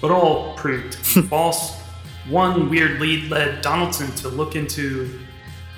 but 0.00 0.10
all 0.10 0.56
proved 0.56 0.94
false. 1.28 1.80
One 2.28 2.68
weird 2.68 3.00
lead 3.00 3.30
led 3.30 3.62
Donaldson 3.62 4.10
to 4.16 4.28
look 4.28 4.56
into 4.56 5.20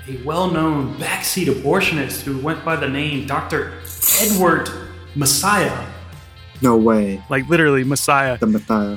a 0.08 0.16
well-known 0.24 0.94
backseat 0.96 1.46
abortionist 1.48 2.22
who 2.22 2.38
went 2.38 2.64
by 2.64 2.76
the 2.76 2.88
name 2.88 3.26
Dr. 3.26 3.74
Edward 4.22 4.70
Messiah, 5.14 5.86
No 6.62 6.76
way. 6.78 7.22
like 7.28 7.46
literally 7.48 7.84
Messiah. 7.84 8.38
The 8.38 8.46
Messiah. 8.46 8.96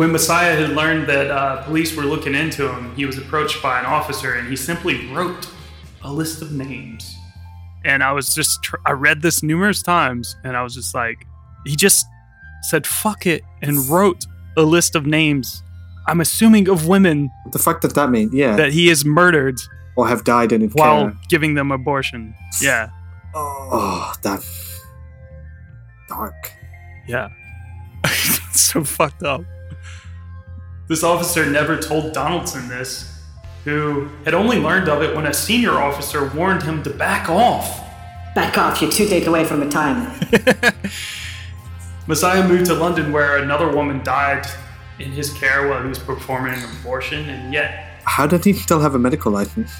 When 0.00 0.12
Messiah 0.12 0.56
had 0.56 0.70
learned 0.70 1.10
that 1.10 1.30
uh, 1.30 1.62
police 1.64 1.94
were 1.94 2.04
looking 2.04 2.34
into 2.34 2.66
him, 2.72 2.94
he 2.96 3.04
was 3.04 3.18
approached 3.18 3.62
by 3.62 3.78
an 3.80 3.84
officer 3.84 4.32
and 4.32 4.48
he 4.48 4.56
simply 4.56 5.06
wrote 5.12 5.46
a 6.00 6.10
list 6.10 6.40
of 6.40 6.52
names. 6.52 7.14
And 7.84 8.02
I 8.02 8.12
was 8.12 8.34
just, 8.34 8.62
tr- 8.62 8.76
I 8.86 8.92
read 8.92 9.20
this 9.20 9.42
numerous 9.42 9.82
times 9.82 10.36
and 10.42 10.56
I 10.56 10.62
was 10.62 10.74
just 10.74 10.94
like, 10.94 11.26
he 11.66 11.76
just 11.76 12.06
said 12.62 12.86
fuck 12.86 13.26
it 13.26 13.42
and 13.60 13.90
wrote 13.90 14.24
a 14.56 14.62
list 14.62 14.96
of 14.96 15.04
names. 15.04 15.62
I'm 16.08 16.22
assuming 16.22 16.70
of 16.70 16.88
women 16.88 17.28
What 17.44 17.52
the 17.52 17.58
fuck 17.58 17.82
does 17.82 17.92
that 17.92 18.08
mean? 18.08 18.30
Yeah. 18.32 18.56
that 18.56 18.72
he 18.72 18.88
has 18.88 19.04
murdered 19.04 19.58
or 19.96 20.08
have 20.08 20.24
died 20.24 20.50
in 20.52 20.62
while 20.70 21.10
care. 21.10 21.16
giving 21.28 21.56
them 21.56 21.70
abortion. 21.70 22.34
Yeah, 22.62 22.88
Oh, 23.34 24.14
that 24.22 24.42
dark. 26.08 26.52
yeah. 27.06 27.28
so 28.52 28.82
fucked 28.82 29.22
up. 29.24 29.42
This 30.90 31.04
officer 31.04 31.46
never 31.46 31.76
told 31.76 32.12
Donaldson 32.12 32.68
this, 32.68 33.16
who 33.62 34.08
had 34.24 34.34
only 34.34 34.58
learned 34.58 34.88
of 34.88 35.04
it 35.04 35.14
when 35.14 35.24
a 35.24 35.32
senior 35.32 35.70
officer 35.70 36.28
warned 36.34 36.64
him 36.64 36.82
to 36.82 36.90
back 36.90 37.30
off. 37.30 37.80
Back 38.34 38.58
off, 38.58 38.82
you're 38.82 38.90
two 38.90 39.06
days 39.06 39.24
away 39.24 39.44
from 39.44 39.60
retirement. 39.60 40.20
Messiah 42.08 42.44
moved 42.48 42.66
to 42.66 42.74
London 42.74 43.12
where 43.12 43.36
another 43.36 43.70
woman 43.70 44.02
died 44.02 44.48
in 44.98 45.12
his 45.12 45.32
care 45.32 45.68
while 45.68 45.80
he 45.80 45.88
was 45.88 46.00
performing 46.00 46.54
an 46.54 46.68
abortion, 46.80 47.30
and 47.30 47.54
yet, 47.54 48.02
How 48.02 48.26
did 48.26 48.44
he 48.44 48.52
still 48.52 48.80
have 48.80 48.96
a 48.96 48.98
medical 48.98 49.30
license? 49.30 49.70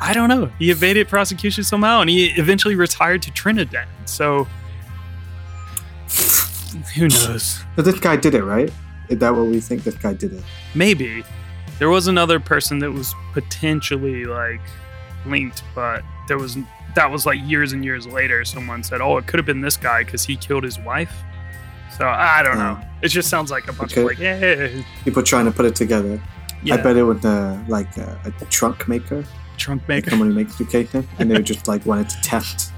I 0.00 0.12
don't 0.12 0.28
know. 0.28 0.50
He 0.58 0.72
evaded 0.72 1.06
prosecution 1.06 1.62
somehow, 1.62 2.00
and 2.00 2.10
he 2.10 2.30
eventually 2.30 2.74
retired 2.74 3.22
to 3.22 3.30
Trinidad. 3.30 3.86
So, 4.06 4.48
who 6.96 7.06
knows? 7.06 7.60
But 7.76 7.84
this 7.84 8.00
guy 8.00 8.16
did 8.16 8.34
it, 8.34 8.42
right? 8.42 8.72
Is 9.08 9.18
that 9.18 9.34
what 9.34 9.46
we 9.46 9.60
think 9.60 9.84
this 9.84 9.96
guy 9.96 10.14
did 10.14 10.32
it? 10.32 10.42
Maybe. 10.74 11.24
There 11.78 11.90
was 11.90 12.06
another 12.06 12.38
person 12.40 12.78
that 12.80 12.92
was 12.92 13.14
potentially 13.32 14.24
like 14.24 14.60
linked, 15.26 15.62
but 15.74 16.02
there 16.28 16.38
was 16.38 16.56
that 16.94 17.10
was 17.10 17.26
like 17.26 17.38
years 17.44 17.72
and 17.72 17.84
years 17.84 18.06
later. 18.06 18.44
Someone 18.44 18.82
said, 18.82 19.00
"Oh, 19.00 19.16
it 19.18 19.26
could 19.26 19.38
have 19.38 19.46
been 19.46 19.60
this 19.60 19.76
guy 19.76 20.04
because 20.04 20.24
he 20.24 20.36
killed 20.36 20.64
his 20.64 20.78
wife." 20.78 21.12
So 21.98 22.06
I 22.06 22.42
don't 22.42 22.58
know. 22.58 22.80
It 23.02 23.08
just 23.08 23.28
sounds 23.28 23.50
like 23.50 23.68
a 23.68 23.72
bunch 23.72 23.96
of 23.96 24.04
like, 24.04 24.18
yeah, 24.18 24.82
People 25.04 25.22
trying 25.22 25.44
to 25.44 25.50
put 25.50 25.66
it 25.66 25.74
together. 25.74 26.20
yeah, 26.62 26.74
I 26.74 26.76
bet 26.78 26.96
it 26.96 27.02
was 27.02 27.22
uh, 27.24 27.60
like 27.68 27.98
uh, 27.98 28.14
a 28.24 28.44
trunk 28.46 28.88
maker, 28.88 29.24
trunk 29.58 29.86
maker. 29.88 30.10
someone 30.10 30.28
who 30.28 30.34
makes 30.34 30.56
suitcases, 30.56 31.04
and 31.18 31.30
they 31.30 31.42
just 31.42 31.68
like 31.68 31.84
wanted 31.84 32.08
to 32.10 32.16
test. 32.22 32.72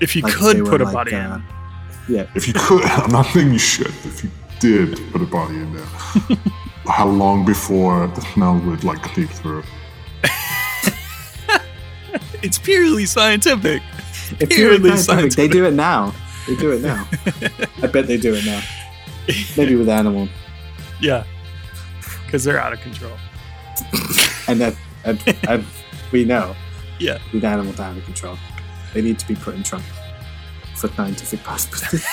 If 0.00 0.16
you 0.16 0.22
Like, 0.22 0.34
could 0.34 0.64
put 0.66 0.80
a 0.80 0.84
like, 0.84 0.94
body 0.94 1.14
uh, 1.14 1.36
in, 1.36 1.42
Yeah, 2.08 2.26
If 2.34 2.48
you 2.48 2.54
could, 2.54 2.82
I'm 2.86 3.12
not 3.12 3.26
saying 3.26 3.52
you 3.52 3.58
should. 3.58 3.86
If 4.04 4.24
you 4.24 4.30
did 4.60 4.98
put 5.12 5.22
a 5.22 5.26
body 5.26 5.56
in 5.56 5.72
there, 5.74 5.84
how 6.86 7.08
long 7.08 7.44
before 7.44 8.06
the 8.08 8.20
smell 8.32 8.58
would 8.60 8.84
like 8.84 9.02
creep 9.02 9.28
through? 9.30 9.62
it's 12.42 12.58
purely 12.58 13.06
scientific. 13.06 13.82
if 14.38 14.48
Purely 14.50 14.88
you're 14.88 14.96
scientific, 14.96 15.36
they 15.36 15.48
do 15.48 15.64
it 15.64 15.72
now. 15.74 16.14
They 16.46 16.56
do 16.56 16.72
it 16.72 16.82
now. 16.82 17.08
I 17.82 17.86
bet 17.86 18.06
they 18.06 18.16
do 18.16 18.34
it 18.34 18.44
now. 18.44 18.62
Maybe 19.56 19.76
with 19.76 19.88
animals, 19.88 20.28
Yeah, 21.00 21.24
because 22.26 22.44
they're 22.44 22.60
out 22.60 22.72
of 22.72 22.80
control. 22.80 23.16
and 24.48 24.60
that 24.60 24.74
and, 25.04 25.22
and 25.48 25.64
we 26.12 26.24
know 26.24 26.54
Yeah, 26.98 27.18
with 27.32 27.44
animals 27.44 27.78
are 27.80 27.84
out 27.90 27.96
of 27.96 28.04
control. 28.04 28.36
They 28.94 29.02
need 29.02 29.18
to 29.20 29.28
be 29.28 29.34
put 29.36 29.54
in 29.54 29.62
trunk 29.62 29.84
for 30.76 30.88
scientific 30.88 31.42
purposes. 31.44 32.04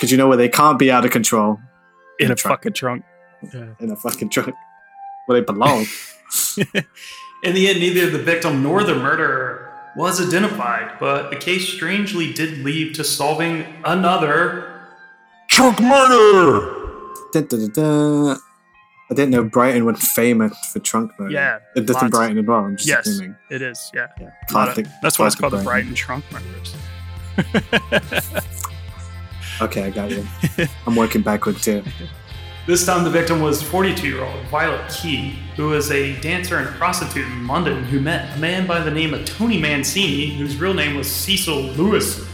Because 0.00 0.10
you 0.10 0.16
know 0.16 0.28
where 0.28 0.38
they 0.38 0.48
can't 0.48 0.78
be 0.78 0.90
out 0.90 1.04
of 1.04 1.10
control 1.10 1.60
in 2.18 2.30
a 2.32 2.34
trunk. 2.34 2.60
fucking 2.60 2.72
trunk. 2.72 3.04
Yeah. 3.52 3.74
in 3.80 3.90
a 3.90 3.96
fucking 3.96 4.30
trunk 4.30 4.54
where 5.26 5.38
they 5.38 5.44
belong. 5.44 5.84
In 7.42 7.54
the 7.54 7.68
end, 7.68 7.80
neither 7.80 8.08
the 8.10 8.18
victim 8.18 8.62
nor 8.62 8.82
the 8.84 8.94
murderer 8.94 9.72
was 9.96 10.20
identified, 10.26 10.98
but 11.00 11.30
the 11.30 11.36
case 11.36 11.66
strangely 11.68 12.32
did 12.32 12.58
lead 12.58 12.94
to 12.96 13.04
solving 13.04 13.64
another. 13.84 14.88
Trunk 15.48 15.80
murder! 15.80 16.76
Dun, 17.32 17.46
dun, 17.46 17.60
dun, 17.60 17.70
dun. 17.72 18.38
I 19.10 19.14
didn't 19.14 19.30
know 19.30 19.42
Brighton 19.44 19.84
was 19.86 20.02
famous 20.12 20.54
for 20.72 20.78
trunk 20.80 21.12
murder. 21.18 21.32
Yeah, 21.32 21.58
It 21.76 21.86
does 21.86 21.96
in 21.96 22.02
lots. 22.02 22.16
Brighton 22.16 22.38
as 22.38 22.44
well. 22.46 22.58
I'm 22.64 22.76
just 22.76 22.88
Yes, 22.88 23.06
assuming. 23.06 23.36
it 23.50 23.60
is. 23.62 23.90
Yeah, 23.94 24.06
Yeah. 24.20 24.30
A 24.50 24.54
lot 24.54 24.68
of- 24.68 24.74
Classic. 24.74 24.86
That's 25.02 25.18
why 25.18 25.26
it's 25.26 25.34
classic 25.36 25.40
called 25.40 25.52
the 25.54 25.64
Brighton 25.64 25.94
Trunk 25.94 26.24
Murders. 26.30 26.74
Okay, 29.60 29.84
I 29.84 29.90
got 29.90 30.10
you. 30.10 30.26
I'm 30.86 30.96
working 30.96 31.22
backwards 31.22 31.64
here. 31.64 31.82
This 32.66 32.86
time, 32.86 33.04
the 33.04 33.10
victim 33.10 33.40
was 33.40 33.62
42 33.62 34.06
year 34.06 34.24
old 34.24 34.46
Violet 34.46 34.90
Kaye, 34.90 35.34
who 35.56 35.68
was 35.68 35.90
a 35.90 36.18
dancer 36.20 36.56
and 36.58 36.68
prostitute 36.76 37.26
in 37.26 37.46
London 37.46 37.84
who 37.84 38.00
met 38.00 38.36
a 38.36 38.40
man 38.40 38.66
by 38.66 38.80
the 38.80 38.90
name 38.90 39.12
of 39.12 39.24
Tony 39.24 39.58
Mancini, 39.58 40.34
whose 40.34 40.56
real 40.56 40.74
name 40.74 40.96
was 40.96 41.10
Cecil 41.10 41.62
Lewis 41.72 42.26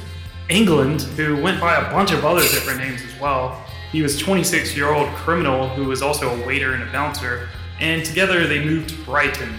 England, 0.49 1.03
who 1.03 1.43
went 1.43 1.61
by 1.61 1.75
a 1.77 1.91
bunch 1.91 2.13
of 2.13 2.25
other 2.25 2.43
different 2.43 2.79
names 2.79 3.03
as 3.03 3.21
well. 3.21 3.65
He 3.91 4.03
was 4.03 4.19
26 4.19 4.77
year 4.77 4.93
old 4.93 5.09
criminal 5.15 5.69
who 5.71 5.85
was 5.85 6.03
also 6.03 6.41
a 6.41 6.47
waiter 6.47 6.75
and 6.75 6.83
a 6.83 6.93
bouncer, 6.93 7.49
and 7.81 8.05
together 8.05 8.47
they 8.47 8.65
moved 8.65 8.91
to 8.91 8.97
Brighton. 9.05 9.59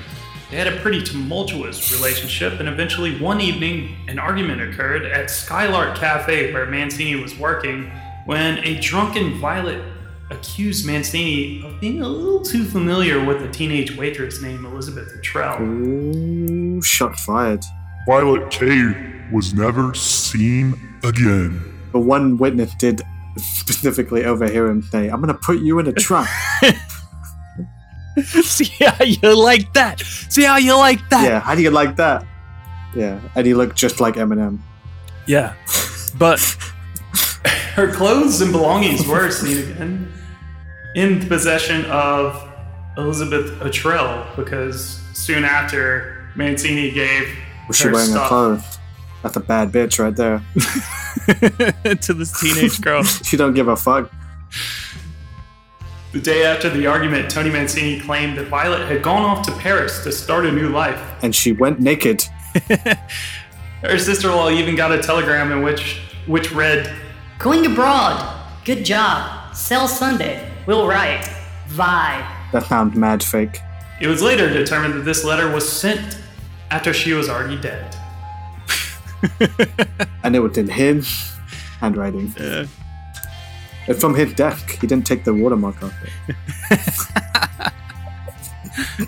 They 0.50 0.56
had 0.56 0.68
a 0.68 0.78
pretty 0.80 1.04
tumultuous 1.04 1.92
relationship, 1.92 2.62
and 2.62 2.70
eventually 2.70 3.20
one 3.20 3.42
evening, 3.42 3.98
an 4.08 4.18
argument 4.18 4.62
occurred 4.62 5.06
at 5.06 5.30
Skylark 5.30 5.98
Cafe 5.98 6.54
where 6.54 6.66
Mancini 6.66 7.22
was 7.22 7.38
working 7.38 7.92
when 8.26 8.60
a 8.60 8.80
drunken 8.80 9.38
Violet 9.40 9.84
accused 10.32 10.86
Mancini 10.86 11.62
of 11.66 11.82
being 11.82 12.02
a 12.02 12.08
little 12.08 12.42
too 12.42 12.64
familiar 12.64 13.24
with 13.24 13.42
a 13.42 13.52
teenage 13.52 13.98
waitress 13.98 14.42
named 14.42 14.64
Elizabeth 14.64 15.14
Luttrell. 15.14 15.62
Ooh, 15.62 16.82
shot 16.82 17.18
fired. 17.20 17.66
Violet 18.08 18.50
Kaye 18.50 18.94
was 19.34 19.54
never 19.54 19.94
seen 19.94 20.80
again. 21.04 21.62
But 21.92 22.02
one 22.02 22.38
witness 22.38 22.74
did 22.76 23.02
specifically 23.38 24.24
overhear 24.24 24.68
him 24.68 24.82
say, 24.82 25.10
I'm 25.10 25.22
going 25.22 25.34
to 25.34 25.40
put 25.40 25.60
you 25.60 25.80
in 25.80 25.88
a 25.88 25.94
trunk. 25.94 26.30
See 28.24 28.84
how 28.84 29.04
you 29.04 29.36
like 29.38 29.74
that? 29.74 30.02
See 30.30 30.44
how 30.44 30.58
you 30.58 30.76
like 30.76 31.08
that? 31.10 31.24
yeah, 31.24 31.40
how 31.40 31.56
do 31.56 31.62
you 31.62 31.72
like 31.72 31.96
that? 31.98 32.26
Yeah, 32.96 33.20
and 33.36 33.46
he 33.46 33.54
looked 33.54 33.76
just 33.76 34.00
like 34.00 34.16
Eminem. 34.16 34.60
Yeah. 35.28 35.54
But 36.18 36.40
her 37.76 37.94
clothes 37.94 38.42
and 38.42 38.52
belongings 38.52 39.06
were 39.06 39.30
seen 39.30 39.72
again 39.72 40.12
in 40.96 41.20
the 41.20 41.28
possession 41.28 41.86
of 41.86 42.44
Elizabeth 42.98 43.62
Luttrell 43.62 44.28
because 44.36 45.00
soon 45.14 45.44
after 45.44 46.28
Mancini 46.36 46.92
gave 46.92 47.38
Was 47.68 47.78
she 47.78 47.84
her 47.86 47.94
wearing 47.94 48.10
her 48.10 48.16
stuff 48.16 48.28
clothes? 48.30 48.78
That's 49.22 49.36
a 49.36 49.42
bad 49.42 49.72
bitch 49.72 50.00
right 50.00 50.16
there. 50.16 50.42
to 51.96 52.14
this 52.14 52.40
teenage 52.40 52.82
girl. 52.82 53.04
She 53.04 53.38
don't 53.38 53.54
give 53.54 53.68
a 53.68 53.76
fuck. 53.76 54.12
The 56.14 56.22
day 56.22 56.46
after 56.46 56.70
the 56.70 56.88
argument, 56.88 57.30
Tony 57.30 57.50
Mancini 57.50 58.00
claimed 58.00 58.38
that 58.38 58.48
Violet 58.48 58.88
had 58.88 59.04
gone 59.04 59.24
off 59.24 59.46
to 59.48 59.52
Paris 59.54 60.04
to 60.04 60.12
start 60.12 60.46
a 60.46 60.52
new 60.52 60.70
life. 60.70 61.02
And 61.22 61.36
she 61.36 61.52
went 61.52 61.80
naked. 61.82 62.24
Her 63.82 63.98
sister-in-law 63.98 64.52
even 64.52 64.76
got 64.76 64.92
a 64.92 65.00
telegram 65.00 65.52
in 65.52 65.62
which 65.64 66.02
which 66.26 66.52
read, 66.52 66.94
Going 67.40 67.66
abroad. 67.66 68.36
Good 68.66 68.84
job. 68.84 69.56
Sell 69.56 69.88
Sunday. 69.88 70.52
Will 70.66 70.88
write. 70.88 71.30
Vibe. 71.70 72.26
That 72.52 72.66
sounds 72.66 72.96
mad 72.96 73.24
fake. 73.24 73.60
It 74.02 74.08
was 74.08 74.22
later 74.22 74.52
determined 74.52 74.94
that 74.96 75.06
this 75.06 75.24
letter 75.24 75.52
was 75.52 75.70
sent 75.70 76.20
after 76.72 76.94
she 76.94 77.14
was 77.14 77.30
already 77.30 77.60
dead. 77.60 77.96
And 80.24 80.36
it 80.36 80.40
was 80.40 80.58
in 80.58 80.68
his 80.68 81.34
handwriting. 81.80 82.34
Yeah. 82.38 82.66
It's 83.88 84.02
from 84.02 84.16
his 84.16 84.34
desk. 84.34 84.80
He 84.82 84.88
didn't 84.88 85.06
take 85.06 85.24
the 85.24 85.34
watermark 85.34 85.82
off 85.84 85.94
it. 86.28 87.74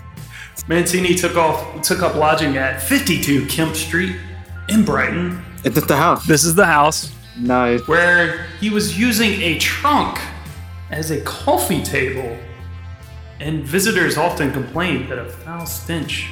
Mancini 0.68 1.14
took 1.14 1.36
off 1.36 1.82
took 1.82 2.02
up 2.02 2.14
lodging 2.14 2.56
at 2.56 2.80
52 2.82 3.46
Kemp 3.46 3.74
Street 3.74 4.16
in 4.68 4.84
Brighton. 4.84 5.42
It's 5.64 5.74
just 5.74 5.88
the 5.88 5.96
house. 5.96 6.26
This 6.26 6.44
is 6.44 6.54
the 6.54 6.66
house 6.66 7.12
Nice. 7.38 7.86
where 7.88 8.44
he 8.60 8.70
was 8.70 8.98
using 8.98 9.32
a 9.42 9.58
trunk 9.58 10.18
as 10.90 11.10
a 11.10 11.20
coffee 11.22 11.82
table. 11.82 12.36
And 13.40 13.64
visitors 13.64 14.16
often 14.18 14.52
complained 14.52 15.10
that 15.10 15.18
a 15.18 15.24
foul 15.24 15.64
stench 15.66 16.28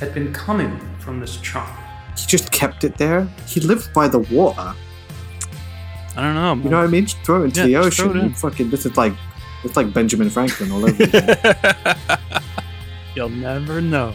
had 0.00 0.12
been 0.14 0.32
coming 0.32 0.78
from 0.98 1.18
this 1.18 1.38
trunk. 1.40 1.70
He 2.16 2.26
just 2.26 2.52
kept 2.52 2.84
it 2.84 2.96
there. 2.98 3.26
He 3.46 3.60
lived 3.60 3.92
by 3.94 4.08
the 4.08 4.18
water. 4.18 4.74
I 6.16 6.22
don't 6.22 6.34
know. 6.34 6.54
You 6.62 6.70
know 6.70 6.78
what 6.78 6.84
I 6.84 6.90
mean? 6.90 7.06
Just 7.06 7.18
throw 7.24 7.42
it 7.42 7.46
into 7.46 7.68
Yeah, 7.68 7.80
the 7.80 7.84
just 7.86 7.96
throw 7.98 8.10
ocean. 8.10 8.20
it 8.20 8.24
in. 8.24 8.34
Fucking 8.34 8.70
this 8.70 8.86
is 8.86 8.96
like 8.96 9.12
it's 9.64 9.76
like 9.76 9.92
Benjamin 9.92 10.30
Franklin 10.30 10.70
all 10.72 10.84
over 10.84 11.02
again. 11.02 11.36
You'll 13.16 13.28
never 13.30 13.80
know. 13.80 14.14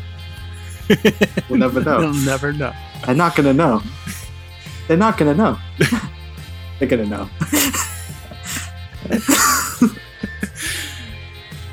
We'll 1.50 1.60
never 1.60 1.82
know. 1.84 2.02
You'll 2.02 2.14
never 2.14 2.54
know. 2.54 2.74
They're 3.06 3.16
not 3.16 3.36
gonna 3.36 3.54
know. 3.54 3.82
They're 4.88 4.98
not 4.98 5.18
gonna 5.18 5.34
know. 5.36 5.58
They're 6.80 6.88
gonna 6.88 7.06
know. 7.06 7.30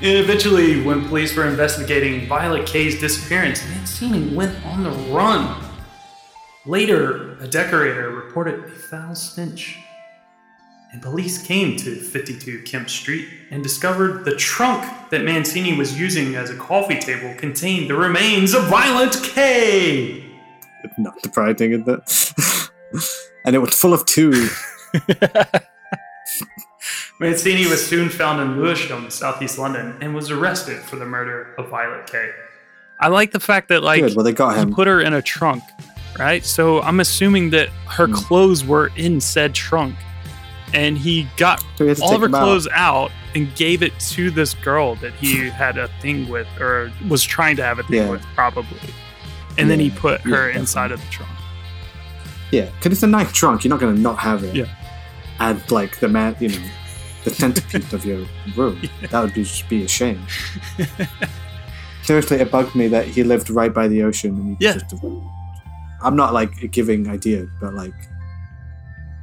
And 0.02 0.18
eventually, 0.18 0.82
when 0.82 1.08
police 1.08 1.34
were 1.34 1.46
investigating 1.48 2.26
Violet 2.28 2.66
Kaye's 2.66 3.00
disappearance, 3.00 3.66
Mancini 3.70 4.34
went 4.34 4.62
on 4.66 4.82
the 4.84 4.90
run. 5.12 5.62
Later, 6.66 7.38
a 7.40 7.48
decorator 7.48 8.10
reported 8.10 8.62
a 8.64 8.68
foul 8.68 9.14
stench 9.14 9.78
and 10.96 11.02
police 11.02 11.46
came 11.46 11.76
to 11.76 11.94
52 11.94 12.62
Kemp 12.62 12.88
Street 12.88 13.28
and 13.50 13.62
discovered 13.62 14.24
the 14.24 14.34
trunk 14.34 15.10
that 15.10 15.24
Mancini 15.24 15.76
was 15.76 16.00
using 16.00 16.36
as 16.36 16.48
a 16.48 16.56
coffee 16.56 16.98
table 16.98 17.34
contained 17.36 17.90
the 17.90 17.94
remains 17.94 18.54
of 18.54 18.64
Violent 18.68 19.14
K. 19.22 20.24
Not 20.96 21.20
surprising, 21.20 21.72
is 21.74 21.82
it? 21.86 22.70
and 23.44 23.54
it 23.54 23.58
was 23.58 23.78
full 23.78 23.92
of 23.92 24.06
two. 24.06 24.48
Mancini 27.20 27.66
was 27.66 27.86
soon 27.86 28.08
found 28.08 28.40
in 28.40 28.58
Lewisham, 28.58 29.10
southeast 29.10 29.58
London, 29.58 29.98
and 30.00 30.14
was 30.14 30.30
arrested 30.30 30.78
for 30.78 30.96
the 30.96 31.04
murder 31.04 31.54
of 31.58 31.68
Violet 31.68 32.06
Kaye. 32.10 32.30
I 33.00 33.08
like 33.08 33.32
the 33.32 33.40
fact 33.40 33.68
that 33.68 33.82
like 33.82 34.00
Good. 34.00 34.16
Well, 34.16 34.24
they 34.24 34.32
got 34.32 34.54
he 34.56 34.62
him. 34.62 34.72
put 34.72 34.86
her 34.86 35.02
in 35.02 35.12
a 35.12 35.20
trunk, 35.20 35.62
right? 36.18 36.42
So 36.42 36.80
I'm 36.80 37.00
assuming 37.00 37.50
that 37.50 37.68
her 37.88 38.06
Hmm. 38.06 38.14
clothes 38.14 38.64
were 38.64 38.90
in 38.96 39.20
said 39.20 39.54
trunk, 39.54 39.94
and 40.74 40.96
he 40.98 41.28
got 41.36 41.62
So 41.76 41.86
he 41.86 42.00
all 42.02 42.14
of 42.14 42.20
her 42.20 42.26
them 42.26 42.34
out. 42.34 42.42
clothes 42.44 42.68
out 42.72 43.10
and 43.34 43.54
gave 43.54 43.82
it 43.82 43.98
to 44.00 44.30
this 44.30 44.54
girl 44.54 44.94
that 44.96 45.12
he 45.14 45.48
had 45.50 45.78
a 45.78 45.88
thing 46.00 46.28
with, 46.28 46.46
or 46.60 46.90
was 47.08 47.22
trying 47.22 47.56
to 47.56 47.62
have 47.62 47.78
a 47.78 47.82
thing 47.84 47.96
Yeah. 48.04 48.10
with, 48.10 48.22
probably. 48.34 48.78
And 49.58 49.70
then 49.70 49.78
he 49.80 49.86
Yeah. 49.88 49.98
put 49.98 50.20
Yeah, 50.24 50.36
her 50.36 50.50
inside 50.50 50.92
of 50.92 51.00
the 51.00 51.06
trunk. 51.10 51.30
Yeah, 52.50 52.66
because 52.66 52.92
it's 52.92 53.02
a 53.02 53.06
nice 53.06 53.32
trunk. 53.32 53.64
You're 53.64 53.70
not 53.70 53.80
going 53.80 53.94
to 53.94 54.00
not 54.00 54.18
have 54.18 54.44
it. 54.44 54.54
Yeah. 54.54 54.66
Add 55.40 55.70
like 55.70 55.98
the 56.00 56.08
man, 56.08 56.36
you 56.40 56.48
know, 56.48 56.58
the 57.24 57.30
centerpiece 57.42 57.92
of 57.92 58.04
your 58.06 58.24
room. 58.56 58.80
That 59.10 59.20
would 59.22 59.34
be 59.34 59.42
just 59.42 59.68
be 59.68 59.84
a 59.84 59.88
shame. 59.88 60.20
Seriously, 62.02 62.38
it 62.38 62.50
bugged 62.52 62.74
me 62.74 62.86
that 62.88 63.06
he 63.06 63.24
lived 63.24 63.50
right 63.50 63.72
by 63.74 63.88
the 63.88 64.02
ocean. 64.04 64.30
And 64.36 64.56
he 64.58 64.64
Yeah. 64.64 64.74
Just, 64.74 64.94
I'm 66.02 66.14
not 66.16 66.32
like 66.32 66.70
giving 66.70 67.08
ideas, 67.08 67.48
but 67.60 67.74
like, 67.74 67.94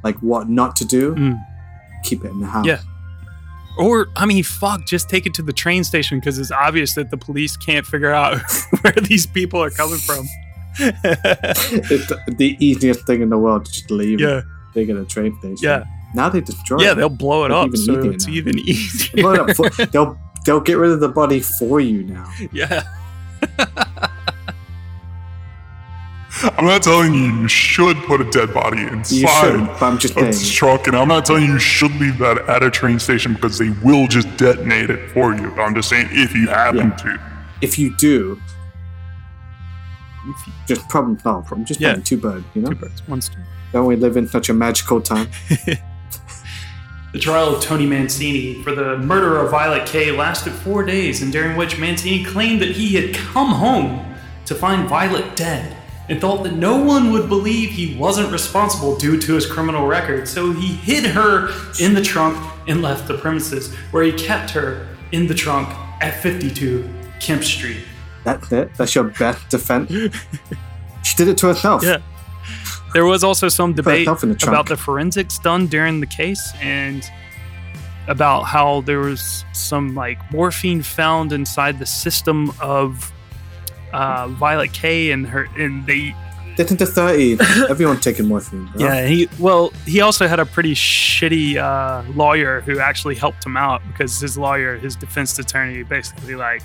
like 0.04 0.16
what 0.18 0.48
not 0.48 0.76
to 0.76 0.84
do. 0.84 1.14
Mm. 1.14 1.44
Keep 2.04 2.24
it 2.24 2.30
in 2.30 2.40
the 2.40 2.46
house. 2.46 2.66
Yeah. 2.66 2.80
Or, 3.76 4.06
I 4.14 4.24
mean, 4.26 4.44
fuck, 4.44 4.86
just 4.86 5.08
take 5.10 5.26
it 5.26 5.34
to 5.34 5.42
the 5.42 5.52
train 5.52 5.82
station 5.82 6.20
because 6.20 6.38
it's 6.38 6.52
obvious 6.52 6.94
that 6.94 7.10
the 7.10 7.16
police 7.16 7.56
can't 7.56 7.84
figure 7.84 8.12
out 8.12 8.38
where 8.82 8.92
these 8.92 9.26
people 9.26 9.60
are 9.60 9.70
coming 9.70 9.98
from. 9.98 10.24
it's 10.78 12.12
the 12.36 12.56
easiest 12.60 13.04
thing 13.06 13.22
in 13.22 13.30
the 13.30 13.38
world 13.38 13.64
to 13.64 13.72
just 13.72 13.90
leave. 13.90 14.20
yeah, 14.20 14.42
They 14.74 14.84
get 14.84 14.96
a 14.96 15.04
train 15.04 15.36
station. 15.40 15.56
yeah, 15.60 15.84
Now 16.14 16.28
they 16.28 16.40
destroy 16.40 16.82
yeah. 16.82 16.92
it. 16.92 16.96
They'll 16.96 17.08
blow 17.08 17.44
it 17.46 17.50
up, 17.50 17.74
so 17.76 17.94
it's 18.10 18.26
now. 18.26 18.32
even 18.34 18.52
Blow 18.52 18.62
easier. 18.64 19.34
it 19.34 19.40
up 19.40 19.56
for- 19.56 19.70
they'll 19.86 20.18
they'll 20.44 20.60
get 20.60 20.74
rid 20.74 20.90
of 20.92 21.00
the 21.00 21.08
body 21.08 21.40
for 21.40 21.80
you 21.80 22.04
now. 22.04 22.30
yeah, 22.52 22.82
I'm 26.58 26.64
not 26.66 26.82
telling 26.82 27.14
you 27.14 27.24
you 27.40 27.48
should 27.48 27.96
put 28.04 28.20
a 28.20 28.30
dead 28.30 28.52
body 28.52 28.82
inside 28.82 29.40
should, 29.40 29.60
I'm 29.82 29.98
just 29.98 30.16
of 30.16 30.24
this 30.26 30.40
saying. 30.42 30.54
truck, 30.54 30.86
and 30.86 30.96
I'm 30.96 31.08
not 31.08 31.24
telling 31.24 31.44
you 31.44 31.52
you 31.54 31.58
should 31.58 31.92
leave 32.00 32.18
that 32.18 32.38
at 32.48 32.62
a 32.62 32.70
train 32.70 32.98
station 32.98 33.34
because 33.34 33.58
they 33.58 33.70
will 33.82 34.06
just 34.06 34.34
detonate 34.36 34.90
it 34.90 35.10
for 35.12 35.34
you. 35.34 35.52
I'm 35.60 35.74
just 35.74 35.88
saying 35.88 36.08
if 36.10 36.34
you 36.34 36.48
happen 36.48 36.88
Yeah. 36.90 36.96
to. 36.96 37.20
If 37.62 37.78
you 37.78 37.96
do, 37.96 38.38
just 40.66 40.88
problem 40.88 41.18
solved. 41.20 41.52
I'm 41.52 41.64
just 41.64 41.80
Yeah. 41.80 41.90
playing 41.92 42.04
two 42.04 42.16
birds. 42.18 42.44
You 42.54 42.62
know, 42.62 42.68
two 42.70 42.74
birds, 42.76 43.02
one 43.06 43.20
stone. 43.20 43.44
don't 43.72 43.86
we 43.86 43.96
live 43.96 44.16
in 44.16 44.28
such 44.28 44.48
a 44.48 44.54
magical 44.54 45.00
time? 45.00 45.28
The 47.12 47.20
trial 47.20 47.54
of 47.54 47.62
Tony 47.62 47.86
Mancini 47.86 48.60
for 48.64 48.74
the 48.74 48.98
murder 48.98 49.38
of 49.38 49.52
Violet 49.52 49.86
Kaye 49.86 50.10
lasted 50.10 50.52
four 50.52 50.82
days, 50.82 51.22
and 51.22 51.30
during 51.30 51.56
which 51.56 51.78
Mancini 51.78 52.24
claimed 52.24 52.60
that 52.60 52.72
he 52.72 52.96
had 52.96 53.14
come 53.14 53.50
home 53.52 54.04
to 54.46 54.54
find 54.56 54.88
Violet 54.88 55.36
dead 55.36 55.76
and 56.08 56.20
thought 56.20 56.42
that 56.44 56.52
no 56.54 56.76
one 56.76 57.12
would 57.12 57.28
believe 57.28 57.70
he 57.70 57.96
wasn't 57.96 58.30
responsible 58.30 58.96
due 58.96 59.20
to 59.20 59.34
his 59.34 59.46
criminal 59.46 59.86
record. 59.86 60.28
So 60.28 60.52
he 60.52 60.74
hid 60.74 61.06
her 61.06 61.50
in 61.80 61.94
the 61.94 62.02
trunk 62.02 62.36
and 62.68 62.82
left 62.82 63.08
the 63.08 63.16
premises, 63.16 63.74
where 63.90 64.02
he 64.02 64.12
kept 64.12 64.50
her 64.50 64.88
in 65.12 65.26
the 65.26 65.34
trunk 65.34 65.68
at 66.00 66.20
52 66.20 66.88
Kemp 67.20 67.42
Street. 67.42 67.84
That's 68.24 68.50
it. 68.52 68.74
That's 68.76 68.94
your 68.94 69.04
best 69.04 69.48
defense. 69.48 69.90
she 71.02 71.16
did 71.16 71.28
it 71.28 71.38
to 71.38 71.48
herself. 71.48 71.82
Yeah. 71.82 71.98
There 72.92 73.04
was 73.04 73.24
also 73.24 73.48
some 73.48 73.72
debate 73.72 74.06
the 74.06 74.38
about 74.46 74.68
the 74.68 74.76
forensics 74.76 75.38
done 75.38 75.66
during 75.66 76.00
the 76.00 76.06
case 76.06 76.52
and 76.60 77.04
about 78.06 78.42
how 78.42 78.82
there 78.82 79.00
was 79.00 79.44
some 79.52 79.94
like 79.94 80.18
morphine 80.30 80.82
found 80.82 81.32
inside 81.32 81.78
the 81.78 81.86
system 81.86 82.52
of 82.60 83.12
uh, 83.94 84.28
Violet 84.28 84.72
Kaye 84.72 85.10
and 85.12 85.26
her 85.26 85.48
and 85.56 85.86
they 85.86 86.14
Get 86.56 86.70
into 86.70 86.86
thirty. 86.86 87.32
Everyone 87.68 87.98
taking 87.98 88.28
morphine. 88.28 88.66
Bro. 88.66 88.86
yeah 88.86 89.06
he 89.06 89.28
well 89.40 89.70
he 89.86 90.00
also 90.00 90.28
had 90.28 90.38
a 90.38 90.46
pretty 90.46 90.74
shitty 90.74 91.56
uh, 91.56 92.04
lawyer 92.12 92.60
who 92.60 92.78
actually 92.78 93.16
helped 93.16 93.44
him 93.44 93.56
out 93.56 93.82
because 93.88 94.20
his 94.20 94.38
lawyer 94.38 94.76
his 94.78 94.94
defense 94.94 95.36
attorney 95.38 95.82
basically 95.82 96.36
like 96.36 96.62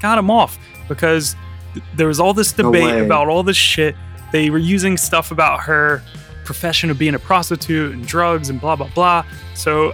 got 0.00 0.18
him 0.18 0.30
off 0.30 0.58
because 0.88 1.36
th- 1.72 1.84
there 1.96 2.06
was 2.06 2.20
all 2.20 2.34
this 2.34 2.52
debate 2.52 2.82
way. 2.84 3.04
about 3.04 3.28
all 3.28 3.42
this 3.42 3.56
shit 3.56 3.94
they 4.32 4.50
were 4.50 4.58
using 4.58 4.96
stuff 4.96 5.30
about 5.30 5.60
her 5.60 6.02
profession 6.44 6.90
of 6.90 6.98
being 6.98 7.14
a 7.14 7.18
prostitute 7.18 7.92
and 7.92 8.06
drugs 8.06 8.50
and 8.50 8.60
blah 8.60 8.76
blah 8.76 8.90
blah 8.94 9.24
so 9.54 9.92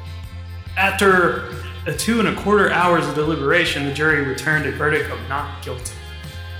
after 0.76 1.52
a 1.86 1.92
two 1.92 2.18
and 2.18 2.28
a 2.28 2.34
quarter 2.42 2.70
hours 2.70 3.06
of 3.06 3.14
deliberation 3.14 3.84
the 3.86 3.92
jury 3.94 4.22
returned 4.24 4.66
a 4.66 4.72
verdict 4.72 5.10
of 5.10 5.18
not 5.28 5.62
guilty 5.64 5.92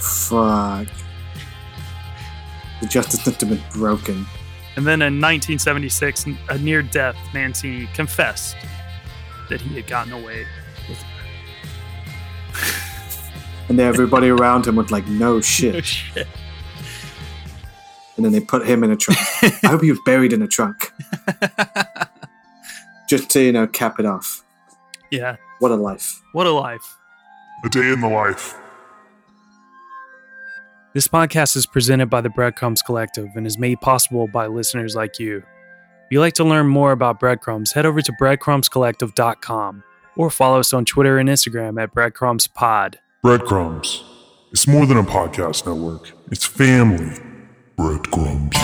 Fuck. 0.07 0.88
The 2.81 2.87
justice 2.88 3.23
system 3.23 3.53
is 3.53 3.61
broken. 3.73 4.27
And 4.77 4.87
then 4.87 5.01
in 5.03 5.21
1976, 5.21 6.27
a 6.51 6.59
near 6.59 6.83
death, 6.83 7.16
Mancini 7.33 7.87
confessed 7.95 8.57
that 9.49 9.61
he 9.61 9.75
had 9.77 9.87
gotten 9.87 10.12
away 10.12 10.45
with 10.88 11.05
And 13.69 13.81
everybody 13.81 14.29
around 14.29 14.66
him 14.66 14.77
was 14.77 14.90
like, 14.90 15.07
no 15.09 15.37
her. 15.37 15.42
shit. 15.42 15.85
shit. 15.85 16.29
And 18.16 18.25
then 18.25 18.33
they 18.33 18.40
put 18.40 18.66
him 18.66 18.83
in 18.85 18.90
a 18.90 18.97
trunk. 18.97 19.19
I 19.64 19.69
hope 19.69 19.83
he 19.83 19.90
was 19.90 20.01
buried 20.07 20.33
in 20.33 20.40
a 20.42 20.47
trunk. 20.49 20.92
Just 23.09 23.29
to, 23.31 23.40
you 23.42 23.53
know, 23.53 23.66
cap 23.66 23.99
it 24.01 24.07
off. 24.07 24.42
Yeah, 25.11 25.37
What 25.61 25.71
a 25.71 25.77
life. 25.77 26.21
what 26.33 26.47
a 26.47 26.51
life. 26.51 26.97
A 27.64 27.69
day 27.69 27.92
in 27.92 28.01
the 28.01 28.09
life. 28.09 28.55
This 30.96 31.09
podcast 31.09 31.56
is 31.56 31.66
presented 31.66 32.09
by 32.09 32.22
the 32.22 32.30
Breadcrumbs 32.30 32.80
Collective 32.80 33.28
and 33.37 33.46
is 33.46 33.59
made 33.59 33.82
possible 33.82 34.26
by 34.26 34.46
listeners 34.46 34.96
like 34.96 35.18
you. 35.18 35.37
If 35.37 36.06
you'd 36.11 36.20
like 36.20 36.32
to 36.37 36.44
learn 36.44 36.68
more 36.68 36.92
about 36.92 37.20
Breadcrumbs, 37.20 37.72
head 37.72 37.85
over 37.85 38.00
to 38.00 38.12
breadcrumbscollective.com 38.12 39.85
or 40.16 40.30
follow 40.30 40.59
us 40.59 40.72
on 40.72 40.87
Twitter 40.87 41.18
and 41.18 41.28
Instagram 41.28 41.78
at 41.82 41.94
breadcrumbspod. 41.94 42.94
Breadcrumbs. 43.22 44.04
It's 44.52 44.66
more 44.66 44.87
than 44.87 44.96
a 44.96 45.02
podcast 45.02 45.66
network, 45.66 46.12
it's 46.32 46.46
family. 46.46 47.14
Breadcrumbs. 47.76 48.56